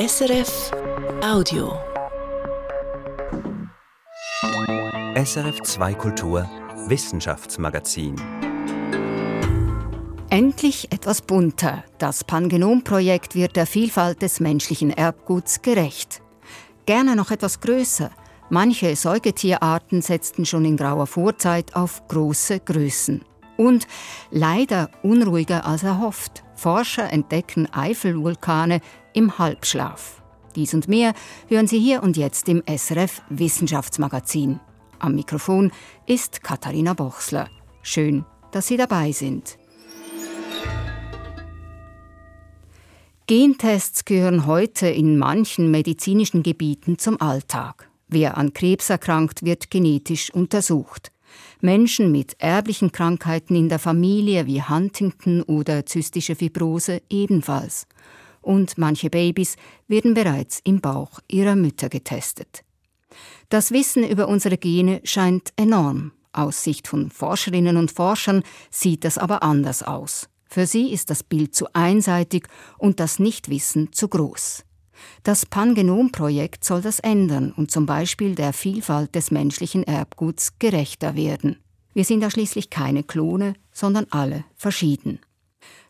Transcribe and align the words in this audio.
SRF 0.00 0.70
Audio. 1.22 1.78
SRF 5.14 5.60
2 5.60 5.92
Kultur 5.92 6.48
Wissenschaftsmagazin. 6.86 8.16
Endlich 10.30 10.90
etwas 10.90 11.20
bunter. 11.20 11.84
Das 11.98 12.24
Pangenom-Projekt 12.24 13.34
wird 13.34 13.56
der 13.56 13.66
Vielfalt 13.66 14.22
des 14.22 14.40
menschlichen 14.40 14.88
Erbguts 14.88 15.60
gerecht. 15.60 16.22
Gerne 16.86 17.14
noch 17.14 17.30
etwas 17.30 17.60
größer. 17.60 18.10
Manche 18.48 18.96
Säugetierarten 18.96 20.00
setzten 20.00 20.46
schon 20.46 20.64
in 20.64 20.78
grauer 20.78 21.08
Vorzeit 21.08 21.76
auf 21.76 22.08
große 22.08 22.60
Größen. 22.60 23.22
Und 23.58 23.86
leider 24.30 24.88
unruhiger 25.02 25.66
als 25.66 25.82
erhofft. 25.82 26.42
Forscher 26.54 27.12
entdecken 27.12 27.68
Eifelvulkane 27.70 28.80
im 29.12 29.38
Halbschlaf. 29.38 30.22
Dies 30.56 30.74
und 30.74 30.88
mehr 30.88 31.14
hören 31.48 31.66
Sie 31.66 31.78
hier 31.78 32.02
und 32.02 32.16
jetzt 32.16 32.48
im 32.48 32.62
SRF 32.66 33.22
Wissenschaftsmagazin. 33.28 34.60
Am 34.98 35.14
Mikrofon 35.14 35.72
ist 36.06 36.42
Katharina 36.42 36.94
Bochsler. 36.94 37.48
Schön, 37.82 38.24
dass 38.50 38.66
Sie 38.66 38.76
dabei 38.76 39.12
sind. 39.12 39.58
Gentests 43.26 44.04
gehören 44.04 44.46
heute 44.46 44.88
in 44.88 45.16
manchen 45.16 45.70
medizinischen 45.70 46.42
Gebieten 46.42 46.98
zum 46.98 47.20
Alltag. 47.20 47.88
Wer 48.08 48.36
an 48.36 48.52
Krebs 48.52 48.90
erkrankt, 48.90 49.44
wird 49.44 49.70
genetisch 49.70 50.34
untersucht. 50.34 51.12
Menschen 51.60 52.10
mit 52.10 52.34
erblichen 52.38 52.90
Krankheiten 52.90 53.54
in 53.54 53.68
der 53.68 53.78
Familie 53.78 54.46
wie 54.46 54.62
Huntington 54.62 55.42
oder 55.42 55.86
zystische 55.86 56.34
Fibrose 56.34 57.02
ebenfalls. 57.08 57.86
Und 58.40 58.78
manche 58.78 59.10
Babys 59.10 59.56
werden 59.88 60.14
bereits 60.14 60.60
im 60.64 60.80
Bauch 60.80 61.20
ihrer 61.28 61.56
Mütter 61.56 61.88
getestet. 61.88 62.64
Das 63.48 63.70
Wissen 63.70 64.08
über 64.08 64.28
unsere 64.28 64.56
Gene 64.56 65.00
scheint 65.04 65.52
enorm. 65.56 66.12
Aus 66.32 66.62
Sicht 66.62 66.86
von 66.86 67.10
Forscherinnen 67.10 67.76
und 67.76 67.90
Forschern 67.90 68.42
sieht 68.70 69.04
das 69.04 69.18
aber 69.18 69.42
anders 69.42 69.82
aus. 69.82 70.28
Für 70.48 70.66
sie 70.66 70.92
ist 70.92 71.10
das 71.10 71.22
Bild 71.22 71.54
zu 71.54 71.66
einseitig 71.74 72.46
und 72.78 73.00
das 73.00 73.18
Nichtwissen 73.18 73.92
zu 73.92 74.08
groß. 74.08 74.64
Das 75.22 75.46
Pangenom-Projekt 75.46 76.64
soll 76.64 76.82
das 76.82 77.00
ändern 77.00 77.52
und 77.52 77.70
zum 77.70 77.86
Beispiel 77.86 78.34
der 78.34 78.52
Vielfalt 78.52 79.14
des 79.14 79.30
menschlichen 79.30 79.84
Erbguts 79.84 80.58
gerechter 80.58 81.14
werden. 81.14 81.58
Wir 81.94 82.04
sind 82.04 82.20
ja 82.22 82.30
schließlich 82.30 82.70
keine 82.70 83.02
Klone, 83.02 83.54
sondern 83.72 84.06
alle 84.10 84.44
verschieden. 84.56 85.20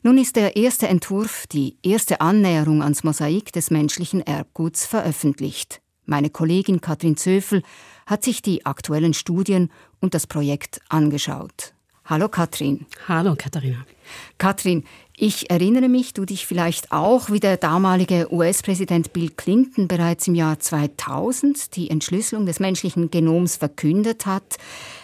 Nun 0.02 0.16
ist 0.16 0.36
der 0.36 0.56
erste 0.56 0.88
Entwurf, 0.88 1.46
die 1.46 1.76
erste 1.82 2.22
Annäherung 2.22 2.82
ans 2.82 3.04
Mosaik 3.04 3.52
des 3.52 3.70
menschlichen 3.70 4.22
Erbguts 4.22 4.86
veröffentlicht. 4.86 5.82
Meine 6.06 6.30
Kollegin 6.30 6.80
Katrin 6.80 7.18
Zöfel 7.18 7.62
hat 8.06 8.24
sich 8.24 8.40
die 8.40 8.64
aktuellen 8.64 9.12
Studien 9.12 9.70
und 10.00 10.14
das 10.14 10.26
Projekt 10.26 10.80
angeschaut. 10.88 11.74
Hallo 12.10 12.28
Katrin. 12.28 12.86
Hallo 13.06 13.36
Katharina. 13.38 13.86
Katrin, 14.36 14.82
ich 15.16 15.48
erinnere 15.48 15.88
mich, 15.88 16.12
du 16.12 16.24
dich 16.24 16.44
vielleicht 16.44 16.90
auch, 16.90 17.30
wie 17.30 17.38
der 17.38 17.56
damalige 17.56 18.26
US-Präsident 18.32 19.12
Bill 19.12 19.30
Clinton 19.30 19.86
bereits 19.86 20.26
im 20.26 20.34
Jahr 20.34 20.58
2000 20.58 21.76
die 21.76 21.88
Entschlüsselung 21.88 22.46
des 22.46 22.58
menschlichen 22.58 23.12
Genoms 23.12 23.54
verkündet 23.54 24.26
hat. 24.26 24.56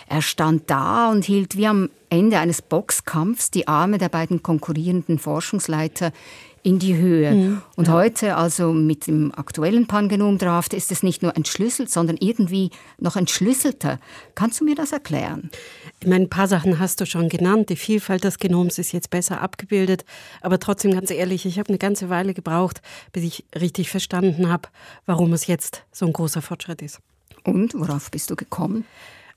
Er 0.09 0.21
stand 0.21 0.69
da 0.69 1.09
und 1.09 1.25
hielt 1.25 1.57
wie 1.57 1.69
am 1.69 1.91
Ende 2.11 2.41
eines 2.41 2.61
Boxkampfs 2.61 3.53
die 3.53 3.69
Arme 3.69 3.99
der 3.99 4.09
beiden 4.09 4.43
konkurrierenden 4.43 5.21
Forschungsleiter 5.21 6.11
in 6.67 6.81
die 6.81 6.97
Höhe. 6.97 7.31
Mhm. 7.31 7.62
Und 7.77 7.86
ja. 7.86 7.92
heute, 7.92 8.34
also 8.34 8.72
mit 8.72 9.06
dem 9.06 9.33
aktuellen 9.33 9.86
Pangenom-Draft, 9.86 10.75
ist 10.75 10.91
es 10.91 11.05
nicht 11.05 11.22
nur 11.22 11.36
entschlüsselt, 11.36 11.91
sondern 11.91 12.17
irgendwie 12.17 12.70
noch 12.98 13.14
entschlüsselter. 13.14 14.00
Kannst 14.34 14.61
du 14.61 14.64
mir 14.64 14.75
das 14.75 14.91
erklären? 14.91 15.50
Ich 16.00 16.09
meine, 16.09 16.25
ein 16.25 16.28
paar 16.28 16.49
Sachen 16.49 16.81
hast 16.81 17.00
du 17.00 17.06
schon 17.06 17.28
genannt. 17.28 17.69
Die 17.69 17.76
Vielfalt 17.76 18.25
des 18.25 18.41
Genoms 18.41 18.81
ist 18.81 18.91
jetzt 18.91 19.10
besser 19.10 19.43
abgebildet. 19.43 20.05
Aber 20.41 20.59
trotzdem, 20.59 20.91
ganz 20.91 21.12
ehrlich, 21.12 21.47
ich 21.47 21.60
habe 21.60 21.69
eine 21.69 21.78
ganze 21.78 22.09
Weile 22.09 22.34
gebraucht, 22.34 22.82
bis 23.12 23.22
ich 23.22 23.44
richtig 23.55 23.88
verstanden 23.88 24.49
habe, 24.49 24.69
warum 25.06 25.32
es 25.34 25.47
jetzt 25.47 25.84
so 25.93 26.05
ein 26.05 26.12
großer 26.12 26.43
Fortschritt 26.43 26.82
ist. 26.82 26.99
Und 27.44 27.75
worauf 27.75 28.10
bist 28.10 28.28
du 28.31 28.34
gekommen? 28.34 28.84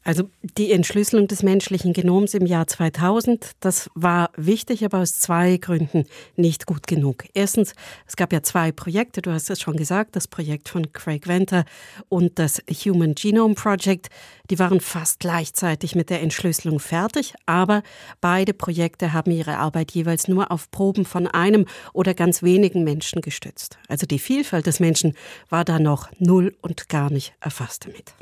Also 0.04 0.30
die 0.58 0.72
Entschlüsselung 0.72 1.28
des 1.28 1.44
menschlichen 1.44 1.92
Genoms 1.92 2.34
im 2.34 2.46
Jahr 2.46 2.68
2000, 2.68 3.52
das 3.60 3.90
war 3.96 4.32
wichtig, 4.38 4.86
aber 4.86 5.00
aus 5.00 5.20
zwei 5.20 5.58
Gründen 5.58 6.06
nicht 6.38 6.66
gut 6.66 6.88
genug. 6.88 7.26
Erstens, 7.34 7.74
es 8.08 8.16
gab 8.16 8.32
ja 8.32 8.42
zwei 8.42 8.72
Projekte, 8.72 9.22
du 9.22 9.32
hast 9.32 9.50
es 9.50 9.60
schon 9.60 9.76
gesagt, 9.76 10.16
das 10.16 10.28
Projekt 10.28 10.70
von 10.70 10.94
Craig 10.94 11.28
Venter 11.28 11.66
und 12.08 12.40
das 12.40 12.62
Human 12.86 13.14
Genome 13.14 13.56
Project. 13.56 14.08
Die 14.50 14.58
waren 14.58 14.80
fast 14.80 15.20
gleichzeitig 15.20 15.96
mit 15.96 16.10
der 16.10 16.22
Entschlüsselung 16.22 16.80
fertig, 16.80 17.34
aber 17.46 17.84
beide 18.22 18.54
Projekte 18.54 19.12
haben 19.12 19.32
ihre 19.32 19.58
Arbeit 19.58 19.92
jeweils 19.92 20.30
nur 20.30 20.50
auf 20.50 20.72
Proben 20.72 21.04
von 21.04 21.28
einem 21.28 21.66
oder 21.92 22.14
ganz 22.14 22.42
wenigen 22.42 22.86
Menschen 22.86 23.22
gestützt. 23.22 23.78
Also 23.90 24.06
die 24.06 24.20
Vielfalt 24.20 24.66
des 24.66 24.80
Menschen 24.80 25.14
war 25.50 25.66
da 25.66 25.78
noch 25.78 26.10
null 26.20 26.56
und 26.62 26.88
gar 26.88 27.12
nicht 27.12 27.34
erfasst 27.42 27.86
damit. 27.86 28.14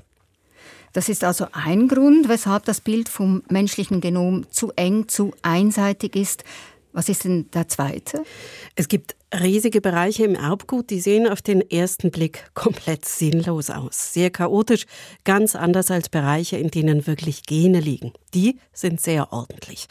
Das 0.98 1.10
ist 1.10 1.24
also 1.24 1.46
ein 1.52 1.88
Grund, 1.88 2.28
weshalb 2.28 2.66
das 2.66 2.82
Bild 2.82 3.08
vom 3.08 3.44
menschlichen 3.50 4.02
Genom 4.02 4.50
zu 4.50 4.72
eng, 4.76 5.08
zu 5.08 5.32
einseitig 5.44 6.16
ist. 6.16 6.44
Was 6.92 7.08
ist 7.08 7.24
denn 7.24 7.52
der 7.52 7.68
zweite? 7.68 8.24
Es 8.74 8.88
gibt 8.88 9.16
riesige 9.32 9.80
Bereiche 9.80 10.26
im 10.26 10.34
Erbgut, 10.34 10.90
die 10.90 11.00
sehen 11.00 11.28
auf 11.28 11.44
den 11.44 11.62
ersten 11.62 12.10
Blick 12.10 12.50
komplett 12.56 13.06
sinnlos 13.06 13.70
aus. 13.70 14.12
Sehr 14.14 14.32
chaotisch, 14.32 14.88
ganz 15.24 15.56
anders 15.56 15.92
als 15.92 16.10
Bereiche, 16.10 16.58
in 16.58 16.72
denen 16.72 17.06
wirklich 17.06 17.44
Gene 17.44 17.80
liegen. 17.80 18.12
Die 18.34 18.58
sind 18.74 19.00
sehr 19.00 19.32
ordentlich. 19.32 19.86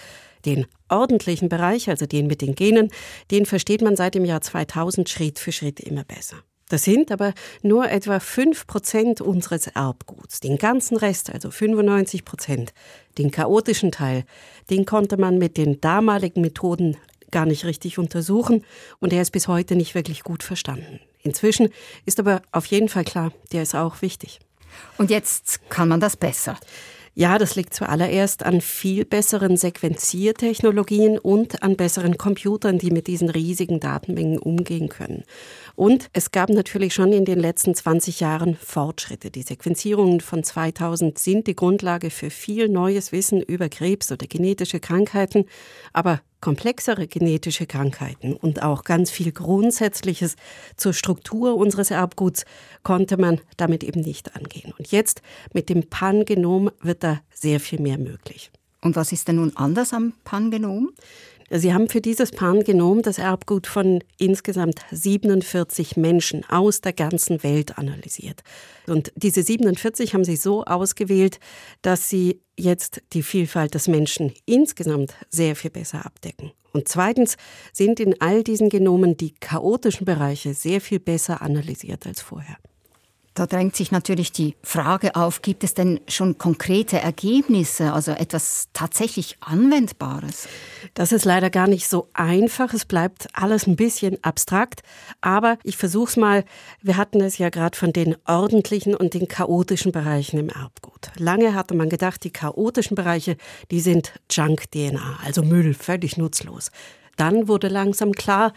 Den 0.44 0.66
ordentlichen 0.88 1.48
Bereich, 1.48 1.88
also 1.88 2.06
den 2.06 2.26
mit 2.26 2.42
den 2.42 2.56
Genen, 2.56 2.90
den 3.30 3.46
versteht 3.46 3.80
man 3.80 3.94
seit 3.94 4.16
dem 4.16 4.24
Jahr 4.24 4.40
2000 4.40 5.08
Schritt 5.08 5.38
für 5.38 5.52
Schritt 5.52 5.78
immer 5.78 6.02
besser. 6.02 6.38
Das 6.68 6.82
sind 6.82 7.12
aber 7.12 7.32
nur 7.62 7.88
etwa 7.90 8.18
5 8.18 8.66
Prozent 8.66 9.20
unseres 9.20 9.68
Erbguts. 9.68 10.40
Den 10.40 10.58
ganzen 10.58 10.96
Rest, 10.96 11.32
also 11.32 11.50
95 11.50 12.24
Prozent, 12.24 12.74
den 13.18 13.30
chaotischen 13.30 13.92
Teil, 13.92 14.24
den 14.68 14.84
konnte 14.84 15.16
man 15.16 15.38
mit 15.38 15.56
den 15.56 15.80
damaligen 15.80 16.40
Methoden 16.40 16.96
gar 17.30 17.46
nicht 17.46 17.64
richtig 17.64 17.98
untersuchen 17.98 18.64
und 18.98 19.12
er 19.12 19.22
ist 19.22 19.30
bis 19.30 19.48
heute 19.48 19.76
nicht 19.76 19.94
wirklich 19.94 20.22
gut 20.22 20.42
verstanden. 20.42 21.00
Inzwischen 21.22 21.70
ist 22.04 22.18
aber 22.20 22.42
auf 22.52 22.66
jeden 22.66 22.88
Fall 22.88 23.04
klar, 23.04 23.32
der 23.52 23.62
ist 23.62 23.74
auch 23.74 24.02
wichtig. 24.02 24.40
Und 24.98 25.10
jetzt 25.10 25.68
kann 25.70 25.88
man 25.88 26.00
das 26.00 26.16
besser. 26.16 26.56
Ja, 27.18 27.38
das 27.38 27.56
liegt 27.56 27.72
zuallererst 27.72 28.44
an 28.44 28.60
viel 28.60 29.06
besseren 29.06 29.56
Sequenziertechnologien 29.56 31.18
und 31.18 31.62
an 31.62 31.74
besseren 31.74 32.18
Computern, 32.18 32.76
die 32.76 32.90
mit 32.90 33.06
diesen 33.06 33.30
riesigen 33.30 33.80
Datenmengen 33.80 34.38
umgehen 34.38 34.90
können. 34.90 35.24
Und 35.76 36.10
es 36.12 36.30
gab 36.30 36.50
natürlich 36.50 36.92
schon 36.92 37.14
in 37.14 37.24
den 37.24 37.40
letzten 37.40 37.74
20 37.74 38.20
Jahren 38.20 38.54
Fortschritte. 38.54 39.30
Die 39.30 39.40
Sequenzierungen 39.40 40.20
von 40.20 40.44
2000 40.44 41.18
sind 41.18 41.46
die 41.46 41.56
Grundlage 41.56 42.10
für 42.10 42.28
viel 42.28 42.68
neues 42.68 43.12
Wissen 43.12 43.40
über 43.40 43.70
Krebs 43.70 44.12
oder 44.12 44.26
genetische 44.26 44.78
Krankheiten. 44.78 45.46
Aber 45.94 46.20
komplexere 46.40 47.06
genetische 47.06 47.66
Krankheiten 47.66 48.34
und 48.34 48.62
auch 48.62 48.84
ganz 48.84 49.10
viel 49.10 49.32
Grundsätzliches 49.32 50.36
zur 50.76 50.92
Struktur 50.92 51.56
unseres 51.56 51.90
Erbguts 51.90 52.44
konnte 52.82 53.16
man 53.16 53.40
damit 53.56 53.82
eben 53.82 54.00
nicht 54.00 54.36
angehen. 54.36 54.72
Und 54.78 54.90
jetzt 54.92 55.22
mit 55.52 55.68
dem 55.68 55.88
Pangenom 55.88 56.70
wird 56.82 57.02
da 57.02 57.20
sehr 57.32 57.60
viel 57.60 57.80
mehr 57.80 57.98
möglich. 57.98 58.50
Und 58.82 58.96
was 58.96 59.12
ist 59.12 59.28
denn 59.28 59.36
nun 59.36 59.56
anders 59.56 59.92
am 59.92 60.12
Pangenom? 60.24 60.90
Sie 61.50 61.72
haben 61.72 61.88
für 61.88 62.00
dieses 62.00 62.32
Pangenom 62.32 63.02
das 63.02 63.18
Erbgut 63.18 63.66
von 63.66 64.02
insgesamt 64.18 64.80
47 64.90 65.96
Menschen 65.96 66.44
aus 66.48 66.80
der 66.80 66.92
ganzen 66.92 67.42
Welt 67.44 67.78
analysiert. 67.78 68.42
Und 68.86 69.12
diese 69.14 69.42
47 69.42 70.14
haben 70.14 70.24
Sie 70.24 70.36
so 70.36 70.64
ausgewählt, 70.64 71.38
dass 71.82 72.08
sie 72.08 72.40
jetzt 72.58 73.02
die 73.12 73.22
Vielfalt 73.22 73.74
des 73.74 73.86
Menschen 73.86 74.32
insgesamt 74.44 75.14
sehr 75.28 75.54
viel 75.54 75.70
besser 75.70 76.04
abdecken. 76.04 76.52
Und 76.72 76.88
zweitens 76.88 77.36
sind 77.72 78.00
in 78.00 78.20
all 78.20 78.42
diesen 78.42 78.68
Genomen 78.68 79.16
die 79.16 79.34
chaotischen 79.34 80.04
Bereiche 80.04 80.52
sehr 80.52 80.80
viel 80.80 81.00
besser 81.00 81.42
analysiert 81.42 82.06
als 82.06 82.20
vorher. 82.20 82.56
Da 83.36 83.44
drängt 83.44 83.76
sich 83.76 83.92
natürlich 83.92 84.32
die 84.32 84.56
Frage 84.62 85.14
auf, 85.14 85.42
gibt 85.42 85.62
es 85.62 85.74
denn 85.74 86.00
schon 86.08 86.38
konkrete 86.38 86.98
Ergebnisse, 86.98 87.92
also 87.92 88.12
etwas 88.12 88.68
tatsächlich 88.72 89.36
Anwendbares? 89.40 90.48
Das 90.94 91.12
ist 91.12 91.26
leider 91.26 91.50
gar 91.50 91.66
nicht 91.66 91.86
so 91.86 92.08
einfach. 92.14 92.72
Es 92.72 92.86
bleibt 92.86 93.28
alles 93.34 93.66
ein 93.66 93.76
bisschen 93.76 94.16
abstrakt. 94.24 94.80
Aber 95.20 95.58
ich 95.64 95.76
versuche 95.76 96.08
es 96.08 96.16
mal. 96.16 96.44
Wir 96.80 96.96
hatten 96.96 97.20
es 97.20 97.36
ja 97.36 97.50
gerade 97.50 97.76
von 97.76 97.92
den 97.92 98.16
ordentlichen 98.24 98.94
und 98.94 99.12
den 99.12 99.28
chaotischen 99.28 99.92
Bereichen 99.92 100.38
im 100.38 100.48
Erbgut. 100.48 101.10
Lange 101.18 101.52
hatte 101.52 101.74
man 101.74 101.90
gedacht, 101.90 102.24
die 102.24 102.32
chaotischen 102.32 102.94
Bereiche, 102.94 103.36
die 103.70 103.80
sind 103.80 104.14
Junk-DNA, 104.30 105.18
also 105.26 105.42
Müll, 105.42 105.74
völlig 105.74 106.16
nutzlos. 106.16 106.70
Dann 107.16 107.48
wurde 107.48 107.68
langsam 107.68 108.12
klar, 108.12 108.54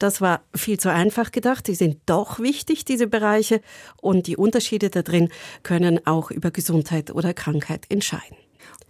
Das 0.00 0.20
war 0.20 0.40
viel 0.54 0.80
zu 0.80 0.90
einfach 0.90 1.30
gedacht. 1.30 1.68
Die 1.68 1.74
sind 1.74 1.98
doch 2.06 2.40
wichtig, 2.40 2.84
diese 2.84 3.06
Bereiche. 3.06 3.60
Und 4.00 4.26
die 4.26 4.36
Unterschiede 4.36 4.88
da 4.90 5.02
drin 5.02 5.28
können 5.62 6.04
auch 6.06 6.30
über 6.30 6.50
Gesundheit 6.50 7.12
oder 7.12 7.34
Krankheit 7.34 7.84
entscheiden. 7.90 8.36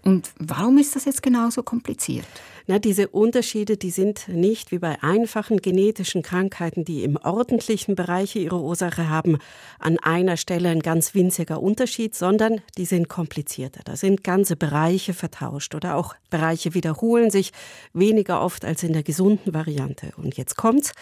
Und 0.02 0.30
warum 0.38 0.78
ist 0.78 0.96
das 0.96 1.04
jetzt 1.04 1.22
genauso 1.22 1.62
kompliziert? 1.62 2.26
Na, 2.70 2.78
diese 2.78 3.08
Unterschiede, 3.08 3.76
die 3.76 3.90
sind 3.90 4.28
nicht 4.28 4.70
wie 4.70 4.78
bei 4.78 5.02
einfachen 5.02 5.56
genetischen 5.56 6.22
Krankheiten, 6.22 6.84
die 6.84 7.02
im 7.02 7.16
ordentlichen 7.16 7.96
Bereich 7.96 8.36
ihre 8.36 8.60
Ursache 8.60 9.08
haben, 9.08 9.38
an 9.80 9.98
einer 9.98 10.36
Stelle 10.36 10.68
ein 10.68 10.78
ganz 10.78 11.12
winziger 11.12 11.60
Unterschied, 11.60 12.14
sondern 12.14 12.60
die 12.78 12.84
sind 12.84 13.08
komplizierter. 13.08 13.80
Da 13.84 13.96
sind 13.96 14.22
ganze 14.22 14.54
Bereiche 14.54 15.14
vertauscht 15.14 15.74
oder 15.74 15.96
auch 15.96 16.14
Bereiche 16.30 16.72
wiederholen 16.72 17.32
sich 17.32 17.50
weniger 17.92 18.40
oft 18.40 18.64
als 18.64 18.84
in 18.84 18.92
der 18.92 19.02
gesunden 19.02 19.52
Variante. 19.52 20.12
Und 20.16 20.36
jetzt 20.36 20.56
kommt's. 20.56 20.92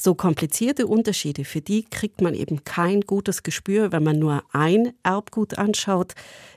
So 0.00 0.14
komplizierte 0.14 0.86
Unterschiede, 0.86 1.44
für 1.44 1.60
die 1.60 1.82
kriegt 1.82 2.20
man 2.20 2.32
eben 2.32 2.62
kein 2.62 3.00
gutes 3.00 3.42
Gespür, 3.42 3.90
wenn 3.90 4.04
man 4.04 4.18
nur 4.18 4.44
ein 4.52 4.94
Erbgut 5.02 5.58
anschaut. 5.58 6.14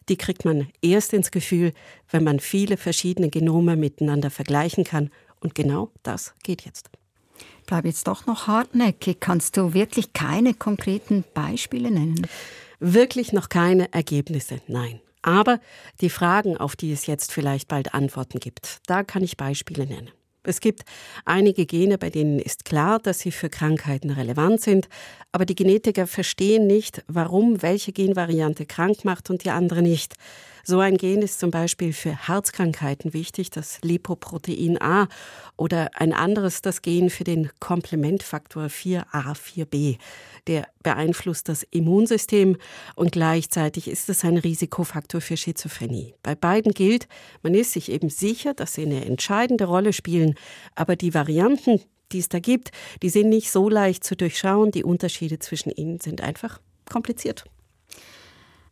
Die 0.10 0.16
kriegt 0.16 0.46
man 0.46 0.68
erst 0.82 1.12
ins 1.12 1.32
Gefühl, 1.32 1.74
wenn 2.12 2.24
man 2.24 2.40
viele 2.40 2.78
verschiedene 2.78 3.30
Genome 3.30 3.76
miteinander 3.76 4.30
vergleichen 4.30 4.84
kann. 4.84 5.10
Und 5.40 5.56
genau 5.56 5.90
das 6.04 6.34
geht 6.44 6.62
jetzt. 6.64 6.90
Bleib 7.66 7.86
jetzt 7.86 8.08
doch 8.08 8.26
noch 8.26 8.48
hartnäckig. 8.48 9.20
Kannst 9.20 9.58
du 9.58 9.74
wirklich 9.74 10.14
keine 10.14 10.54
konkreten 10.54 11.24
Beispiele 11.34 11.90
nennen? 11.90 12.28
Wirklich 12.80 13.34
noch 13.34 13.50
keine 13.50 13.92
Ergebnisse, 13.94 14.62
nein. 14.68 15.00
Aber 15.22 15.60
die 16.02 16.10
Fragen, 16.10 16.58
auf 16.58 16.76
die 16.76 16.92
es 16.92 17.06
jetzt 17.06 17.32
vielleicht 17.32 17.68
bald 17.68 17.94
Antworten 17.94 18.40
gibt, 18.40 18.80
da 18.88 19.04
kann 19.04 19.24
ich 19.24 19.38
Beispiele 19.38 19.86
nennen. 19.86 20.10
Es 20.44 20.60
gibt 20.60 20.82
einige 21.24 21.68
Gene, 21.68 22.00
bei 22.00 22.10
denen 22.10 22.40
ist 22.40 22.66
klar, 22.66 22.98
dass 22.98 23.20
sie 23.20 23.32
für 23.32 23.50
Krankheiten 23.50 24.10
relevant 24.10 24.62
sind, 24.62 24.90
aber 25.32 25.46
die 25.46 25.54
Genetiker 25.54 26.08
verstehen 26.08 26.66
nicht, 26.66 27.04
warum 27.08 27.62
welche 27.62 27.92
Genvariante 27.92 28.66
krank 28.66 29.06
macht 29.06 29.30
und 29.30 29.44
die 29.44 29.52
andere 29.52 29.84
nicht. 29.84 30.16
So 30.64 30.80
ein 30.80 30.98
Gen 30.98 31.22
ist 31.22 31.40
zum 31.40 31.52
Beispiel 31.52 31.94
für 31.94 32.28
Herzkrankheiten 32.28 33.14
wichtig, 33.14 33.50
das 33.50 33.80
Lipoprotein 33.82 34.82
A, 34.82 35.08
oder 35.58 35.90
ein 35.96 36.14
anderes 36.14 36.62
das 36.62 36.82
Gen 36.82 37.10
für 37.10 37.24
den 37.24 37.50
Komplementfaktor 37.60 38.66
4a4b. 38.66 39.98
Der 40.48 40.68
beeinflusst 40.84 41.50
das 41.50 41.64
Immunsystem 41.64 42.58
und 42.96 43.12
gleichzeitig 43.12 43.88
ist 43.88 44.10
es 44.10 44.24
ein 44.24 44.38
Risikofaktor 44.38 45.22
für 45.22 45.38
Schizophrenie. 45.38 46.16
Bei 46.24 46.36
beiden 46.36 46.74
gilt, 46.74 47.08
man 47.44 47.54
ist 47.54 47.74
sich 47.74 47.92
eben 47.92 48.10
sicher, 48.10 48.54
dass 48.54 48.74
sie 48.74 48.84
eine 48.84 49.06
entscheidende 49.06 49.66
Rolle 49.66 49.94
spielen, 49.94 50.36
aber 50.76 50.96
die 50.96 51.14
Varianten, 51.14 51.82
die 52.12 52.20
es 52.20 52.30
da 52.30 52.40
gibt, 52.40 52.72
die 53.02 53.10
sind 53.10 53.30
nicht 53.30 53.52
so 53.52 53.70
leicht 53.70 54.04
zu 54.04 54.16
durchschauen. 54.16 54.72
Die 54.72 54.84
Unterschiede 54.84 55.40
zwischen 55.40 55.72
ihnen 55.72 56.00
sind 56.00 56.22
einfach 56.22 56.60
kompliziert. 56.90 57.46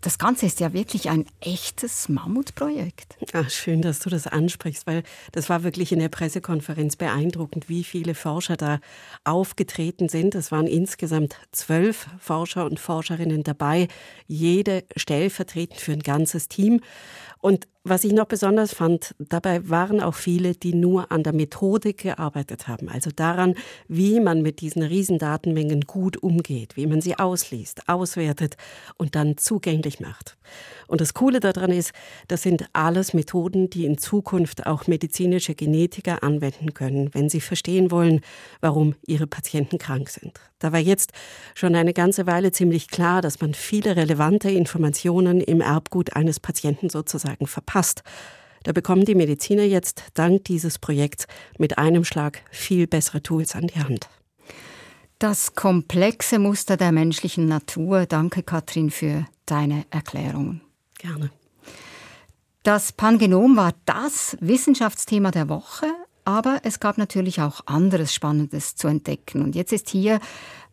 Das 0.01 0.18
Ganze 0.18 0.46
ist 0.46 0.62
ja 0.62 0.72
wirklich 0.72 1.10
ein 1.10 1.25
echtes 1.42 2.07
Mammutprojekt. 2.07 3.18
Ach, 3.34 3.50
schön, 3.50 3.81
dass 3.81 4.00
du 4.00 4.10
das 4.10 4.28
ansprichst, 4.28 4.88
weil 4.88 5.04
das 5.34 5.50
war 5.50 5.63
wirklich 5.63 5.92
in 5.92 6.00
der 6.00 6.07
Pressekonferenz 6.07 6.96
beeindruckend, 6.96 7.68
wie 7.68 7.84
viele 7.84 8.16
Forscher 8.16 8.56
da 8.56 8.80
aufgetreten 9.25 10.07
sind. 10.07 10.36
Es 10.36 10.54
waren 10.54 10.68
insgesamt 10.68 11.36
zwölf 11.51 12.07
Forscher 12.18 12.66
und 12.66 12.80
Forscherinnen 12.80 13.44
dabei, 13.44 13.90
jede 14.25 14.86
stellvertretend 14.96 15.81
für 15.81 15.92
ein 15.92 16.00
ganzes 16.00 16.48
Team. 16.48 16.80
Und 17.42 17.68
was 17.85 18.03
ich 18.03 18.11
noch 18.11 18.25
besonders 18.25 18.73
fand, 18.73 19.15
dabei 19.19 19.69
waren 19.69 20.01
auch 20.01 20.15
viele, 20.15 20.53
die 20.53 20.75
nur 20.75 21.13
an 21.13 21.23
der 21.23 21.31
Methodik 21.31 21.99
gearbeitet 21.99 22.67
haben, 22.67 22.89
also 22.89 23.09
daran, 23.09 23.55
wie 23.87 24.19
man 24.19 24.41
mit 24.41 24.59
diesen 24.59 24.83
Riesendatenmengen 24.83 25.81
gut 25.81 26.17
umgeht, 26.17 26.75
wie 26.75 26.87
man 26.87 26.99
sie 26.99 27.17
ausliest, 27.17 27.87
auswertet 27.87 28.57
und 28.97 29.15
dann 29.15 29.37
zugänglich 29.37 30.01
macht. 30.01 30.37
Und 30.87 30.99
das 30.99 31.13
Coole 31.13 31.39
daran 31.39 31.71
ist, 31.71 31.93
das 32.27 32.41
sind 32.41 32.65
alles 32.73 33.13
Methoden, 33.13 33.69
die 33.69 33.85
in 33.85 33.97
Zukunft 33.97 34.65
auch 34.65 34.87
medizinische 34.87 35.55
Genetiker 35.55 36.21
anwenden 36.21 36.73
können, 36.73 37.13
wenn 37.13 37.29
sie 37.29 37.39
verstehen 37.39 37.91
wollen, 37.91 38.19
warum 38.59 38.95
ihre 39.05 39.27
Patienten 39.27 39.77
krank 39.77 40.09
sind. 40.09 40.41
Da 40.57 40.73
war 40.73 40.79
jetzt 40.79 41.13
schon 41.55 41.75
eine 41.75 41.93
ganze 41.93 42.27
Weile 42.27 42.51
ziemlich 42.51 42.89
klar, 42.89 43.21
dass 43.21 43.39
man 43.39 43.53
viele 43.53 43.95
relevante 43.95 44.51
Informationen 44.51 45.39
im 45.39 45.61
Erbgut 45.61 46.17
eines 46.17 46.41
Patienten 46.41 46.89
sozusagen 46.89 47.47
verpasst. 47.47 47.69
Da 48.63 48.71
bekommen 48.74 49.06
die 49.06 49.16
Mediziner 49.16 49.63
jetzt 49.63 50.04
dank 50.13 50.44
dieses 50.45 50.80
Projekts 50.80 51.27
mit 51.57 51.77
einem 51.77 52.04
Schlag 52.04 52.42
viel 52.51 52.88
bessere 52.88 53.24
Tools 53.24 53.56
an 53.56 53.68
die 53.68 53.80
Hand. 53.80 54.10
Das 55.19 55.54
komplexe 55.54 56.39
Muster 56.39 56.77
der 56.77 56.92
menschlichen 56.92 57.48
Natur. 57.48 58.06
Danke, 58.06 58.42
Katrin, 58.42 58.89
für 58.89 59.25
deine 59.45 59.86
Erklärungen. 59.92 60.62
Gerne. 60.98 61.30
Das 62.63 62.92
Pangenom 62.92 63.56
war 63.57 63.74
das 63.86 64.38
Wissenschaftsthema 64.39 65.31
der 65.31 65.50
Woche, 65.50 65.88
aber 66.25 66.62
es 66.63 66.80
gab 66.80 66.98
natürlich 66.98 67.42
auch 67.42 67.62
anderes 67.65 68.13
Spannendes 68.13 68.75
zu 68.75 68.88
entdecken. 68.88 69.42
Und 69.42 69.56
jetzt 69.56 69.74
ist 69.74 69.89
hier 69.89 70.19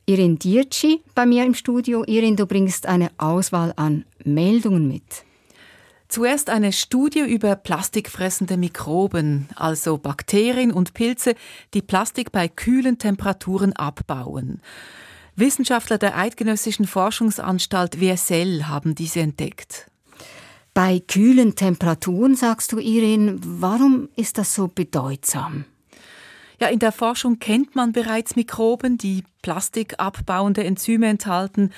Irin 0.06 0.38
Dirci 0.38 1.02
bei 1.14 1.26
mir 1.26 1.44
im 1.44 1.54
Studio. 1.54 2.04
Irin, 2.06 2.36
du 2.36 2.46
bringst 2.46 2.86
eine 2.86 3.10
Auswahl 3.18 3.72
an 3.76 4.04
Meldungen 4.24 4.86
mit. 4.86 5.25
Zuerst 6.16 6.48
eine 6.48 6.72
Studie 6.72 7.18
über 7.20 7.56
plastikfressende 7.56 8.56
Mikroben, 8.56 9.50
also 9.54 9.98
Bakterien 9.98 10.72
und 10.72 10.94
Pilze, 10.94 11.34
die 11.74 11.82
Plastik 11.82 12.32
bei 12.32 12.48
kühlen 12.48 12.96
Temperaturen 12.96 13.74
abbauen. 13.74 14.62
Wissenschaftler 15.34 15.98
der 15.98 16.16
Eidgenössischen 16.16 16.86
Forschungsanstalt 16.86 18.00
WSL 18.00 18.64
haben 18.66 18.94
diese 18.94 19.20
entdeckt. 19.20 19.90
Bei 20.72 21.00
kühlen 21.00 21.54
Temperaturen, 21.54 22.34
sagst 22.34 22.72
du, 22.72 22.78
Irin, 22.78 23.38
warum 23.42 24.08
ist 24.16 24.38
das 24.38 24.54
so 24.54 24.68
bedeutsam? 24.68 25.66
Ja, 26.58 26.68
in 26.68 26.78
der 26.78 26.92
Forschung 26.92 27.38
kennt 27.38 27.76
man 27.76 27.92
bereits 27.92 28.34
Mikroben, 28.34 28.96
die 28.96 29.24
plastikabbauende 29.42 30.64
Enzyme 30.64 31.06
enthalten, 31.06 31.70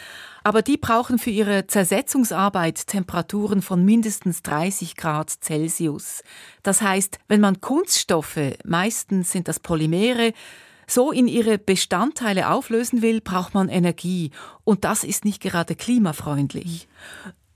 aber 0.45 0.63
die 0.63 0.77
brauchen 0.77 1.19
für 1.19 1.31
ihre 1.31 1.67
Zersetzungsarbeit 1.67 2.87
Temperaturen 2.87 3.61
von 3.61 3.85
mindestens 3.85 4.43
30 4.43 4.97
Grad 4.97 5.31
Celsius. 5.31 6.23
Das 6.63 6.81
heißt, 6.81 7.19
wenn 7.27 7.41
man 7.41 7.61
Kunststoffe, 7.61 8.39
meistens 8.65 9.33
sind 9.33 9.49
das 9.49 9.59
Polymere, 9.59 10.33
so 10.87 11.13
in 11.13 11.29
ihre 11.29 11.59
Bestandteile 11.59 12.49
auflösen 12.49 13.03
will, 13.03 13.21
braucht 13.21 13.55
man 13.55 13.69
Energie. 13.69 14.31
Und 14.65 14.85
das 14.85 15.05
ist 15.05 15.25
nicht 15.25 15.43
gerade 15.43 15.75
klimafreundlich. 15.75 16.89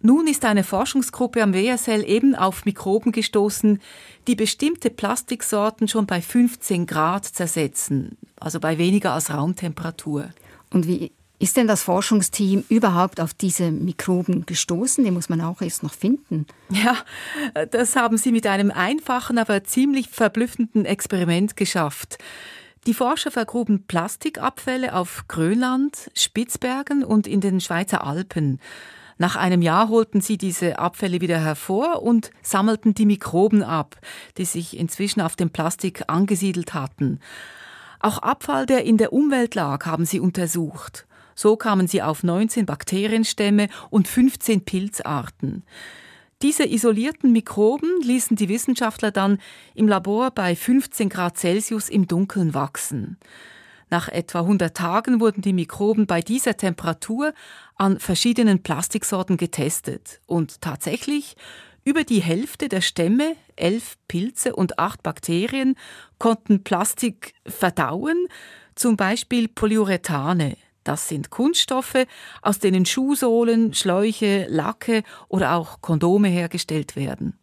Nun 0.03 0.27
ist 0.27 0.45
eine 0.45 0.65
Forschungsgruppe 0.65 1.43
am 1.43 1.55
WSL 1.55 2.05
eben 2.05 2.35
auf 2.35 2.65
Mikroben 2.65 3.13
gestoßen, 3.13 3.81
die 4.27 4.35
bestimmte 4.35 4.91
Plastiksorten 4.91 5.87
schon 5.87 6.07
bei 6.07 6.21
15 6.21 6.87
Grad 6.87 7.25
zersetzen, 7.25 8.19
also 8.39 8.59
bei 8.59 8.79
weniger 8.79 9.13
als 9.13 9.33
Raumtemperatur. 9.33 10.31
Und 10.71 10.89
wie 10.89 11.13
ist 11.39 11.57
denn 11.57 11.69
das 11.69 11.83
Forschungsteam 11.85 12.65
überhaupt 12.69 13.21
auf 13.21 13.33
diese 13.33 13.71
Mikroben 13.71 14.45
gestoßen? 14.45 15.05
Die 15.05 15.11
muss 15.13 15.29
man 15.29 15.41
auch 15.41 15.61
erst 15.61 15.85
noch 15.85 15.95
finden. 15.95 16.47
Ja, 16.71 16.97
das 17.71 17.95
haben 17.95 18.17
sie 18.17 18.33
mit 18.33 18.47
einem 18.47 18.71
einfachen, 18.71 19.39
aber 19.39 19.63
ziemlich 19.63 20.09
verblüffenden 20.09 20.85
Experiment 20.85 21.57
geschafft. 21.57 22.19
Die 22.87 22.95
Forscher 22.95 23.31
vergruben 23.31 23.85
Plastikabfälle 23.87 24.95
auf 24.95 25.25
Grönland, 25.29 26.11
Spitzbergen 26.15 27.05
und 27.05 27.29
in 27.29 27.41
den 27.41 27.61
Schweizer 27.61 28.05
Alpen. 28.05 28.59
Nach 29.23 29.37
einem 29.37 29.63
Jahr 29.63 29.89
holten 29.89 30.21
sie 30.21 30.37
diese 30.37 30.81
Abfälle 30.81 31.21
wieder 31.21 31.39
hervor 31.39 32.03
und 32.03 32.33
sammelten 32.43 32.93
die 32.93 33.07
Mikroben 33.07 33.63
ab, 33.63 33.95
die 34.37 34.45
sich 34.45 34.77
inzwischen 34.77 35.21
auf 35.21 35.37
dem 35.37 35.51
Plastik 35.51 36.03
angesiedelt 36.09 36.75
hatten. 36.75 37.21
Auch 38.01 38.19
Abfall, 38.19 38.67
der 38.67 38.85
in 38.85 38.97
der 38.97 39.13
Umwelt 39.13 39.55
lag, 39.55 39.87
haben 39.87 40.07
sie 40.07 40.19
untersucht. 40.19 41.07
So 41.37 41.55
kamen 41.55 41.87
sie 41.87 42.03
auf 42.03 42.25
19 42.25 42.67
Bakterienstämme 42.67 43.69
und 43.91 44.09
15 44.09 44.65
Pilzarten. 44.65 45.63
Diese 46.43 46.69
isolierten 46.69 47.31
Mikroben 47.31 48.03
ließen 48.03 48.37
die 48.37 48.49
Wissenschaftler 48.49 49.13
dann 49.13 49.39
im 49.77 49.87
Labor 49.87 50.33
bei 50.33 50.57
15 50.57 51.09
Grad 51.09 51.39
Celsius 51.39 51.89
im 51.89 52.09
Dunkeln 52.09 52.55
wachsen. 52.55 53.19
Nach 53.93 54.09
etwa 54.09 54.41
100 54.41 54.75
Tagen 54.75 55.21
wurden 55.21 55.43
die 55.43 55.53
Mikroben 55.53 56.07
bei 56.07 56.23
dieser 56.23 56.57
Temperatur 56.57 57.35
an 57.77 58.01
verschiedenen 58.01 58.63
Plastiksorten 58.63 59.37
getestet. 59.37 60.23
Und 60.25 60.63
tatsächlich, 60.63 61.37
über 61.85 62.03
die 62.03 62.23
Hälfte 62.23 62.71
der 62.71 62.81
Stämme, 62.81 63.37
elf 63.55 63.99
Pilze 64.09 64.57
und 64.57 64.79
acht 64.79 65.03
Bakterien, 65.03 65.75
konnten 66.19 66.65
Plastik 66.65 67.35
verdauen, 67.45 68.29
zum 68.77 68.97
Beispiel 68.97 69.47
Polyurethane. 69.47 70.57
Das 70.85 71.09
sind 71.09 71.29
Kunststoffe, 71.29 72.07
aus 72.41 72.61
denen 72.61 72.87
Schuhsohlen, 72.87 73.75
Schläuche, 73.75 74.47
Lacke 74.49 75.03
oder 75.29 75.53
auch 75.53 75.83
Kondome 75.83 76.29
hergestellt 76.29 76.97
werden. 76.97 77.39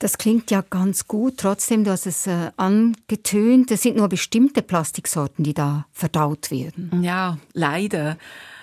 Das 0.00 0.16
klingt 0.16 0.50
ja 0.50 0.62
ganz 0.62 1.06
gut. 1.06 1.36
Trotzdem, 1.36 1.84
du 1.84 1.90
hast 1.90 2.06
es 2.06 2.26
äh, 2.26 2.52
angetönt, 2.56 3.70
es 3.70 3.82
sind 3.82 3.98
nur 3.98 4.08
bestimmte 4.08 4.62
Plastiksorten, 4.62 5.44
die 5.44 5.52
da 5.52 5.86
verdaut 5.92 6.50
werden. 6.50 7.02
Ja, 7.02 7.36
leider. 7.52 8.16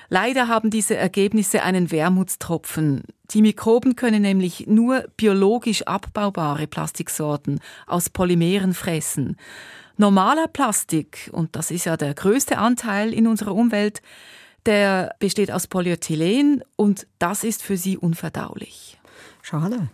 Leider 0.09 0.47
haben 0.47 0.71
diese 0.71 0.95
Ergebnisse 0.95 1.61
einen 1.61 1.91
Wermutstropfen. 1.91 3.03
Die 3.29 3.43
Mikroben 3.43 3.95
können 3.95 4.23
nämlich 4.23 4.65
nur 4.65 5.05
biologisch 5.15 5.83
abbaubare 5.83 6.65
Plastiksorten 6.65 7.59
aus 7.85 8.09
Polymeren 8.09 8.73
fressen. 8.73 9.37
Normaler 9.95 10.47
Plastik, 10.47 11.29
und 11.33 11.55
das 11.55 11.69
ist 11.69 11.85
ja 11.85 11.97
der 11.97 12.15
größte 12.15 12.57
Anteil 12.57 13.13
in 13.13 13.27
unserer 13.27 13.53
Umwelt, 13.53 14.01
der 14.65 15.15
besteht 15.19 15.51
aus 15.51 15.67
Polyethylen 15.67 16.63
und 16.75 17.05
das 17.19 17.43
ist 17.43 17.61
für 17.61 17.77
sie 17.77 17.95
unverdaulich. 17.95 18.97
Schade. 19.43 19.89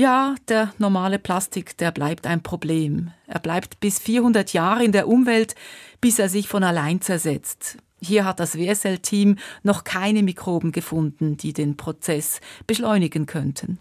Ja, 0.00 0.36
der 0.46 0.72
normale 0.78 1.18
Plastik, 1.18 1.76
der 1.76 1.90
bleibt 1.90 2.24
ein 2.24 2.40
Problem. 2.40 3.10
Er 3.26 3.40
bleibt 3.40 3.80
bis 3.80 3.98
400 3.98 4.52
Jahre 4.52 4.84
in 4.84 4.92
der 4.92 5.08
Umwelt, 5.08 5.56
bis 6.00 6.20
er 6.20 6.28
sich 6.28 6.46
von 6.46 6.62
allein 6.62 7.00
zersetzt. 7.00 7.78
Hier 8.00 8.24
hat 8.24 8.38
das 8.38 8.56
WSL-Team 8.56 9.38
noch 9.64 9.82
keine 9.82 10.22
Mikroben 10.22 10.70
gefunden, 10.70 11.36
die 11.36 11.52
den 11.52 11.76
Prozess 11.76 12.40
beschleunigen 12.68 13.26
könnten. 13.26 13.80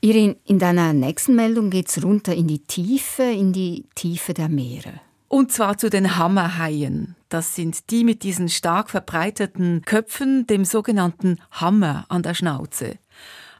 Irin, 0.00 0.36
in 0.44 0.60
deiner 0.60 0.92
nächsten 0.92 1.34
Meldung 1.34 1.70
geht 1.70 1.88
es 1.88 2.04
runter 2.04 2.32
in 2.32 2.46
die 2.46 2.64
Tiefe, 2.64 3.24
in 3.24 3.52
die 3.52 3.86
Tiefe 3.96 4.32
der 4.32 4.48
Meere. 4.48 5.00
Und 5.26 5.50
zwar 5.50 5.76
zu 5.76 5.90
den 5.90 6.18
Hammerhaien. 6.18 7.16
Das 7.28 7.56
sind 7.56 7.90
die 7.90 8.04
mit 8.04 8.22
diesen 8.22 8.48
stark 8.48 8.90
verbreiteten 8.90 9.82
Köpfen, 9.84 10.46
dem 10.46 10.64
sogenannten 10.64 11.38
Hammer 11.50 12.04
an 12.08 12.22
der 12.22 12.34
Schnauze. 12.34 12.98